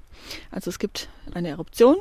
Also 0.50 0.70
es 0.70 0.78
gibt 0.78 1.08
eine 1.34 1.48
Eruption, 1.48 1.96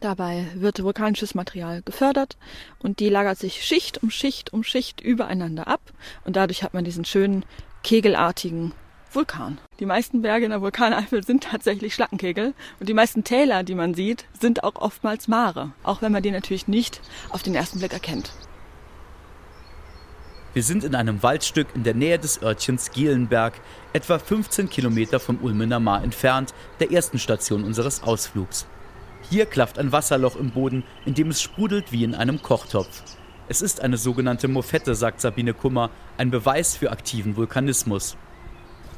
dabei 0.00 0.46
wird 0.54 0.82
vulkanisches 0.82 1.34
Material 1.34 1.82
gefördert 1.82 2.38
und 2.78 3.00
die 3.00 3.10
lagert 3.10 3.38
sich 3.38 3.62
Schicht 3.62 4.02
um 4.02 4.10
Schicht 4.10 4.52
um 4.52 4.64
Schicht 4.64 5.02
übereinander 5.02 5.68
ab 5.68 5.80
und 6.24 6.36
dadurch 6.36 6.62
hat 6.62 6.72
man 6.72 6.84
diesen 6.84 7.04
schönen 7.04 7.44
kegelartigen 7.82 8.72
Vulkan. 9.12 9.58
Die 9.80 9.86
meisten 9.86 10.22
Berge 10.22 10.46
in 10.46 10.50
der 10.50 10.62
Vulkaneifel 10.62 11.22
sind 11.24 11.44
tatsächlich 11.44 11.94
Schlackenkegel 11.94 12.54
und 12.80 12.88
die 12.88 12.94
meisten 12.94 13.22
Täler, 13.22 13.64
die 13.64 13.74
man 13.74 13.92
sieht, 13.92 14.24
sind 14.40 14.64
auch 14.64 14.76
oftmals 14.76 15.28
Mare, 15.28 15.72
auch 15.82 16.00
wenn 16.00 16.10
man 16.10 16.22
die 16.22 16.30
natürlich 16.30 16.68
nicht 16.68 17.02
auf 17.28 17.42
den 17.42 17.54
ersten 17.54 17.80
Blick 17.80 17.92
erkennt. 17.92 18.32
Wir 20.54 20.62
sind 20.62 20.84
in 20.84 20.94
einem 20.94 21.20
Waldstück 21.24 21.66
in 21.74 21.82
der 21.82 21.94
Nähe 21.94 22.16
des 22.16 22.40
Örtchens 22.40 22.92
Gielenberg, 22.92 23.54
etwa 23.92 24.20
15 24.20 24.70
Kilometer 24.70 25.18
vom 25.18 25.42
Ulmener 25.42 25.80
Maar 25.80 26.04
entfernt, 26.04 26.54
der 26.78 26.92
ersten 26.92 27.18
Station 27.18 27.64
unseres 27.64 28.04
Ausflugs. 28.04 28.64
Hier 29.28 29.46
klafft 29.46 29.80
ein 29.80 29.90
Wasserloch 29.90 30.36
im 30.36 30.52
Boden, 30.52 30.84
in 31.06 31.14
dem 31.14 31.30
es 31.30 31.42
sprudelt 31.42 31.90
wie 31.90 32.04
in 32.04 32.14
einem 32.14 32.40
Kochtopf. 32.40 33.02
Es 33.48 33.62
ist 33.62 33.80
eine 33.80 33.96
sogenannte 33.96 34.46
Mofette, 34.46 34.94
sagt 34.94 35.20
Sabine 35.20 35.54
Kummer, 35.54 35.90
ein 36.18 36.30
Beweis 36.30 36.76
für 36.76 36.92
aktiven 36.92 37.34
Vulkanismus. 37.34 38.16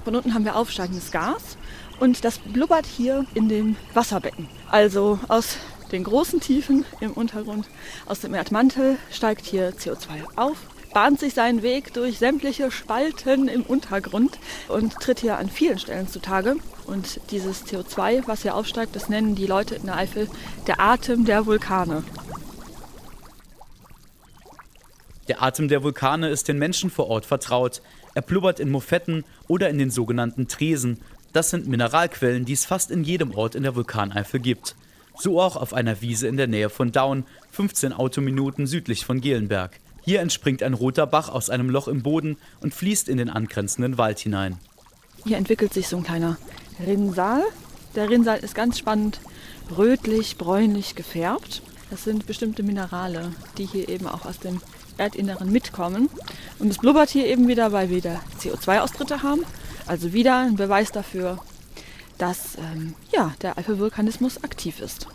Von 0.05 0.15
unten 0.15 0.35
haben 0.35 0.45
wir 0.45 0.57
aufsteigendes 0.57 1.11
Gas 1.11 1.57
und 2.01 2.23
das 2.27 2.39
blubbert 2.39 2.85
hier 2.85 3.25
in 3.33 3.49
dem 3.49 3.77
Wasserbecken. 3.95 4.47
Also 4.71 5.19
aus 5.29 5.57
den 5.91 6.05
großen 6.05 6.39
Tiefen 6.39 6.85
im 7.01 7.13
Untergrund, 7.13 7.67
aus 8.05 8.21
dem 8.21 8.35
Erdmantel 8.35 8.99
steigt 9.11 9.47
hier 9.47 9.73
CO2 9.73 10.37
auf 10.37 10.59
bahnt 10.97 11.21
sich 11.21 11.35
seinen 11.35 11.63
Weg 11.63 11.93
durch 11.93 12.17
sämtliche 12.17 12.71
Spalten 12.71 13.49
im 13.49 13.65
Untergrund 13.65 14.39
und 14.69 14.95
tritt 14.95 15.21
hier 15.21 15.37
an 15.37 15.51
vielen 15.51 15.79
Stellen 15.79 16.09
zutage. 16.09 16.57
Und 16.87 17.21
dieses 17.31 17.67
CO2, 17.67 18.23
was 18.27 18.41
hier 18.41 18.55
aufsteigt, 18.55 18.97
das 18.97 19.11
nennen 19.11 19.35
die 19.35 19.45
Leute 19.47 19.75
in 19.75 19.85
der 19.85 19.99
Eifel 19.99 20.27
der 20.67 20.81
Atem 20.81 21.27
der 21.27 21.45
Vulkane. 21.45 22.03
Der 25.29 25.43
Atem 25.43 25.69
der 25.69 25.83
Vulkane 25.83 26.31
ist 26.31 26.49
den 26.49 26.59
Menschen 26.59 26.89
vor 26.89 27.09
Ort 27.09 27.27
vertraut. 27.27 27.83
Er 28.15 28.23
blubbert 28.23 28.59
in 28.59 28.71
Mofetten 28.71 29.27
oder 29.49 29.69
in 29.69 29.77
den 29.77 29.91
sogenannten 29.91 30.49
Tresen. 30.49 31.03
Das 31.35 31.51
sind 31.51 31.69
Mineralquellen, 31.69 32.47
die 32.47 32.55
es 32.55 32.65
fast 32.65 32.91
in 32.91 33.05
jedem 33.05 33.35
Ort 33.35 33.55
in 33.55 33.65
der 33.65 33.77
Vulkaneifel 33.77 34.41
gibt. 34.41 34.77
So 35.15 35.43
auch 35.43 35.57
auf 35.57 35.75
einer 35.75 36.01
Wiese 36.01 36.27
in 36.27 36.39
der 36.39 36.47
Nähe 36.47 36.71
von 36.71 36.91
Daun, 36.91 37.27
15 37.51 37.93
Autominuten 37.93 38.67
südlich 38.67 39.05
von 39.05 39.21
Gelenberg. 39.21 39.79
Hier 40.07 40.21
entspringt 40.21 40.63
ein 40.63 40.73
roter 40.73 41.05
Bach 41.05 41.29
aus 41.29 41.51
einem 41.51 41.69
Loch 41.69 41.89
im 41.89 42.05
Boden 42.05 42.37
und 42.61 42.73
fließt 42.73 43.09
in 43.09 43.17
den 43.17 43.29
angrenzenden 43.29 43.99
Wald 43.99 44.21
hinein. 44.21 44.57
Hier 45.25 45.37
entwickelt 45.37 45.75
sich 45.75 45.89
so 45.89 45.97
ein 45.97 46.05
kleiner 46.05 46.39
Rinnsal. 46.79 47.43
Der 47.97 48.09
Rinnsal 48.09 48.39
ist 48.39 48.55
ganz 48.55 48.79
spannend 48.79 49.19
rötlich, 49.77 50.39
bräunlich 50.39 50.95
gefärbt. 50.95 51.61
Das 51.91 52.05
sind 52.05 52.25
bestimmte 52.29 52.63
Minerale, 52.63 53.33
die 53.59 53.67
hier 53.67 53.89
eben 53.89 54.07
auch 54.07 54.27
aus 54.27 54.39
dem 54.39 54.61
Erdinneren 54.97 55.51
mitkommen. 55.51 56.09
Und 56.61 56.69
es 56.71 56.79
blubbert 56.79 57.11
hier 57.11 57.27
eben 57.27 57.49
wieder, 57.49 57.73
weil 57.73 57.91
wir 57.91 57.97
wieder 57.97 58.21
CO2-Austritte 58.41 59.25
haben. 59.25 59.43
Also 59.89 60.13
wieder 60.13 60.39
ein 60.39 60.55
Beweis 60.55 60.93
dafür, 60.93 61.39
dass 62.17 62.57
ähm, 62.59 62.95
ja, 63.13 63.35
der 63.43 63.59
Eiffelvulkanismus 63.59 64.45
aktiv 64.45 64.79
ist. 64.79 65.09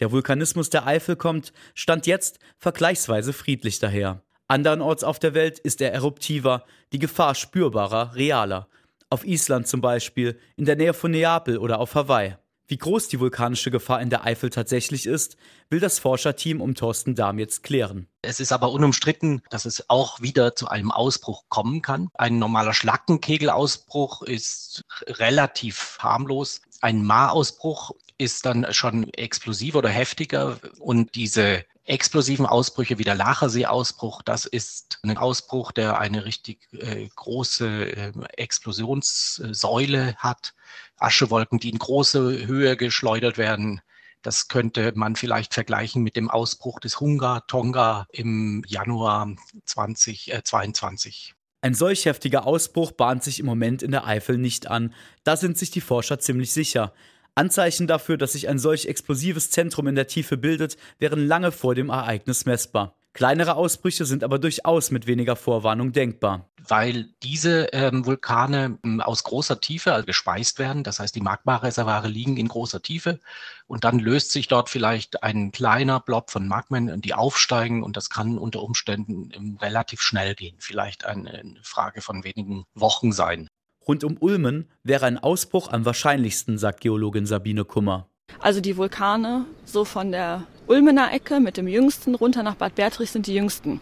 Der 0.00 0.12
Vulkanismus 0.12 0.70
der 0.70 0.86
Eifel 0.86 1.14
kommt, 1.14 1.52
stand 1.74 2.06
jetzt, 2.06 2.38
vergleichsweise 2.58 3.32
friedlich 3.32 3.78
daher. 3.78 4.22
Andernorts 4.48 5.04
auf 5.04 5.18
der 5.18 5.34
Welt 5.34 5.58
ist 5.58 5.80
er 5.80 5.92
eruptiver, 5.92 6.64
die 6.92 6.98
Gefahr 6.98 7.34
spürbarer, 7.34 8.14
realer. 8.16 8.66
Auf 9.10 9.24
Island 9.24 9.68
zum 9.68 9.80
Beispiel, 9.80 10.38
in 10.56 10.64
der 10.64 10.76
Nähe 10.76 10.94
von 10.94 11.10
Neapel 11.10 11.58
oder 11.58 11.78
auf 11.78 11.94
Hawaii. 11.94 12.36
Wie 12.66 12.78
groß 12.78 13.08
die 13.08 13.18
vulkanische 13.18 13.72
Gefahr 13.72 14.00
in 14.00 14.10
der 14.10 14.24
Eifel 14.24 14.48
tatsächlich 14.48 15.04
ist, 15.04 15.36
will 15.70 15.80
das 15.80 15.98
Forscherteam 15.98 16.60
um 16.60 16.76
Thorsten 16.76 17.16
Dahm 17.16 17.40
jetzt 17.40 17.64
klären. 17.64 18.06
Es 18.22 18.38
ist 18.38 18.52
aber 18.52 18.70
unumstritten, 18.70 19.42
dass 19.50 19.64
es 19.64 19.90
auch 19.90 20.20
wieder 20.20 20.54
zu 20.54 20.68
einem 20.68 20.92
Ausbruch 20.92 21.44
kommen 21.48 21.82
kann. 21.82 22.08
Ein 22.14 22.38
normaler 22.38 22.72
Schlackenkegelausbruch 22.72 24.22
ist 24.22 24.82
relativ 25.06 25.98
harmlos. 26.00 26.60
Ein 26.80 27.04
Mahrausbruch 27.04 27.90
ist 28.20 28.44
dann 28.44 28.66
schon 28.72 29.12
explosiver 29.14 29.78
oder 29.78 29.88
heftiger 29.88 30.58
und 30.78 31.14
diese 31.14 31.64
explosiven 31.84 32.44
Ausbrüche 32.46 32.98
wie 32.98 33.04
der 33.04 33.14
Lachersee-Ausbruch, 33.14 34.22
das 34.22 34.44
ist 34.44 35.00
ein 35.02 35.16
Ausbruch, 35.16 35.72
der 35.72 35.98
eine 35.98 36.26
richtig 36.26 36.68
äh, 36.72 37.08
große 37.16 37.96
äh, 37.96 38.12
Explosionssäule 38.36 40.14
hat. 40.16 40.54
Aschewolken, 40.98 41.58
die 41.58 41.70
in 41.70 41.78
große 41.78 42.46
Höhe 42.46 42.76
geschleudert 42.76 43.38
werden. 43.38 43.80
Das 44.22 44.48
könnte 44.48 44.92
man 44.94 45.16
vielleicht 45.16 45.54
vergleichen 45.54 46.02
mit 46.02 46.14
dem 46.14 46.30
Ausbruch 46.30 46.78
des 46.78 47.00
Hunga-Tonga 47.00 48.06
im 48.12 48.62
Januar 48.66 49.34
2022. 49.64 51.32
Äh, 51.32 51.66
Ein 51.66 51.74
solch 51.74 52.04
heftiger 52.04 52.46
Ausbruch 52.46 52.92
bahnt 52.92 53.24
sich 53.24 53.40
im 53.40 53.46
Moment 53.46 53.82
in 53.82 53.90
der 53.90 54.06
Eifel 54.06 54.36
nicht 54.36 54.66
an. 54.66 54.94
Da 55.24 55.38
sind 55.38 55.56
sich 55.56 55.70
die 55.70 55.80
Forscher 55.80 56.18
ziemlich 56.18 56.52
sicher. 56.52 56.92
Anzeichen 57.34 57.86
dafür, 57.86 58.16
dass 58.16 58.32
sich 58.32 58.48
ein 58.48 58.58
solch 58.58 58.86
explosives 58.86 59.50
Zentrum 59.50 59.86
in 59.86 59.94
der 59.94 60.06
Tiefe 60.06 60.36
bildet, 60.36 60.76
wären 60.98 61.26
lange 61.26 61.52
vor 61.52 61.74
dem 61.74 61.88
Ereignis 61.88 62.46
messbar. 62.46 62.96
Kleinere 63.12 63.56
Ausbrüche 63.56 64.04
sind 64.04 64.22
aber 64.22 64.38
durchaus 64.38 64.92
mit 64.92 65.08
weniger 65.08 65.34
Vorwarnung 65.34 65.92
denkbar. 65.92 66.48
Weil 66.68 67.08
diese 67.24 67.64
ähm, 67.72 68.06
Vulkane 68.06 68.78
ähm, 68.84 69.00
aus 69.00 69.24
großer 69.24 69.60
Tiefe 69.60 69.92
also 69.92 70.06
gespeist 70.06 70.60
werden, 70.60 70.84
das 70.84 71.00
heißt 71.00 71.16
die 71.16 71.20
Magmareservare 71.20 72.06
liegen 72.06 72.36
in 72.36 72.46
großer 72.46 72.82
Tiefe 72.82 73.18
und 73.66 73.82
dann 73.82 73.98
löst 73.98 74.30
sich 74.30 74.46
dort 74.46 74.68
vielleicht 74.70 75.24
ein 75.24 75.50
kleiner 75.50 75.98
Blob 75.98 76.30
von 76.30 76.46
Magmen, 76.46 77.00
die 77.00 77.14
aufsteigen 77.14 77.82
und 77.82 77.96
das 77.96 78.10
kann 78.10 78.38
unter 78.38 78.62
Umständen 78.62 79.30
ähm, 79.34 79.58
relativ 79.60 80.02
schnell 80.02 80.36
gehen, 80.36 80.56
vielleicht 80.60 81.04
eine 81.04 81.56
Frage 81.62 82.02
von 82.02 82.22
wenigen 82.22 82.64
Wochen 82.74 83.10
sein. 83.10 83.48
Rund 83.90 84.04
um 84.04 84.18
Ulmen 84.20 84.68
wäre 84.84 85.06
ein 85.06 85.18
Ausbruch 85.18 85.72
am 85.72 85.84
wahrscheinlichsten, 85.84 86.58
sagt 86.58 86.80
Geologin 86.80 87.26
Sabine 87.26 87.64
Kummer. 87.64 88.06
Also 88.38 88.60
die 88.60 88.76
Vulkane, 88.76 89.46
so 89.64 89.84
von 89.84 90.12
der 90.12 90.46
Ulmener 90.68 91.12
Ecke 91.12 91.40
mit 91.40 91.56
dem 91.56 91.66
jüngsten 91.66 92.14
runter 92.14 92.44
nach 92.44 92.54
Bad 92.54 92.76
Bertrich 92.76 93.10
sind 93.10 93.26
die 93.26 93.34
jüngsten. 93.34 93.80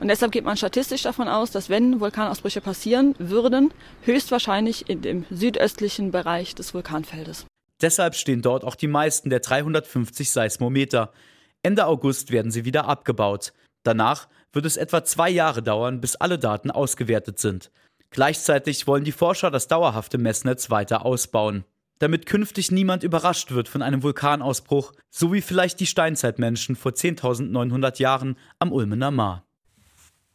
Und 0.00 0.08
deshalb 0.08 0.32
geht 0.32 0.46
man 0.46 0.56
statistisch 0.56 1.02
davon 1.02 1.28
aus, 1.28 1.50
dass 1.50 1.68
wenn 1.68 2.00
Vulkanausbrüche 2.00 2.62
passieren 2.62 3.14
würden, 3.18 3.74
höchstwahrscheinlich 4.04 4.88
in 4.88 5.02
dem 5.02 5.26
südöstlichen 5.30 6.10
Bereich 6.10 6.54
des 6.54 6.72
Vulkanfeldes. 6.72 7.44
Deshalb 7.82 8.14
stehen 8.14 8.40
dort 8.40 8.64
auch 8.64 8.76
die 8.76 8.88
meisten 8.88 9.28
der 9.28 9.40
350 9.40 10.30
Seismometer. 10.30 11.12
Ende 11.62 11.84
August 11.84 12.30
werden 12.30 12.50
sie 12.50 12.64
wieder 12.64 12.88
abgebaut. 12.88 13.52
Danach 13.82 14.26
wird 14.54 14.64
es 14.64 14.78
etwa 14.78 15.04
zwei 15.04 15.28
Jahre 15.28 15.62
dauern, 15.62 16.00
bis 16.00 16.16
alle 16.16 16.38
Daten 16.38 16.70
ausgewertet 16.70 17.38
sind. 17.38 17.70
Gleichzeitig 18.14 18.86
wollen 18.86 19.02
die 19.02 19.10
Forscher 19.10 19.50
das 19.50 19.66
dauerhafte 19.66 20.18
Messnetz 20.18 20.70
weiter 20.70 21.04
ausbauen, 21.04 21.64
damit 21.98 22.26
künftig 22.26 22.70
niemand 22.70 23.02
überrascht 23.02 23.50
wird 23.50 23.68
von 23.68 23.82
einem 23.82 24.04
Vulkanausbruch, 24.04 24.92
so 25.10 25.32
wie 25.32 25.40
vielleicht 25.40 25.80
die 25.80 25.86
Steinzeitmenschen 25.86 26.76
vor 26.76 26.92
10.900 26.92 28.00
Jahren 28.00 28.36
am 28.60 28.70
Ulmener 28.70 29.10
Maar. 29.10 29.44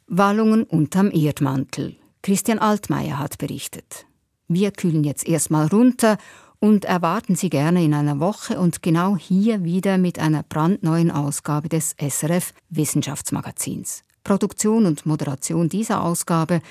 Wallungen 0.08 0.64
unterm 0.64 1.10
Erdmantel. 1.10 1.96
Christian 2.22 2.60
Altmaier 2.60 3.18
hat 3.18 3.38
berichtet. 3.38 4.06
Wir 4.50 4.72
kühlen 4.72 5.06
jetzt 5.06 5.26
erstmal 5.26 5.68
runter 5.68 6.18
und 6.60 6.84
erwarten 6.84 7.36
Sie 7.36 7.50
gerne 7.50 7.82
in 7.82 7.94
einer 7.94 8.20
Woche 8.20 8.60
und 8.60 8.84
genau 8.84 9.16
hier 9.16 9.64
wieder 9.64 9.98
mit 9.98 10.20
einer 10.20 10.44
brandneuen 10.44 11.12
Ausgabe 11.12 11.70
des 11.70 11.96
SRF 11.98 12.54
Wissenschaftsmagazins. 12.70 14.04
Produktion 14.26 14.86
und 14.86 15.06
Moderation 15.06 15.70
dieser 15.70 16.04
Ausgabe 16.04 16.62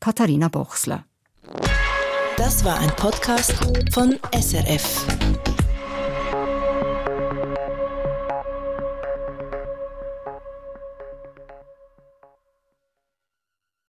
Katharina 0.00 0.48
Bochsler. 0.48 1.04
Das 2.36 2.64
war 2.64 2.78
ein 2.78 2.90
Podcast 2.90 3.52
von 3.92 4.18
SRF. 4.32 5.06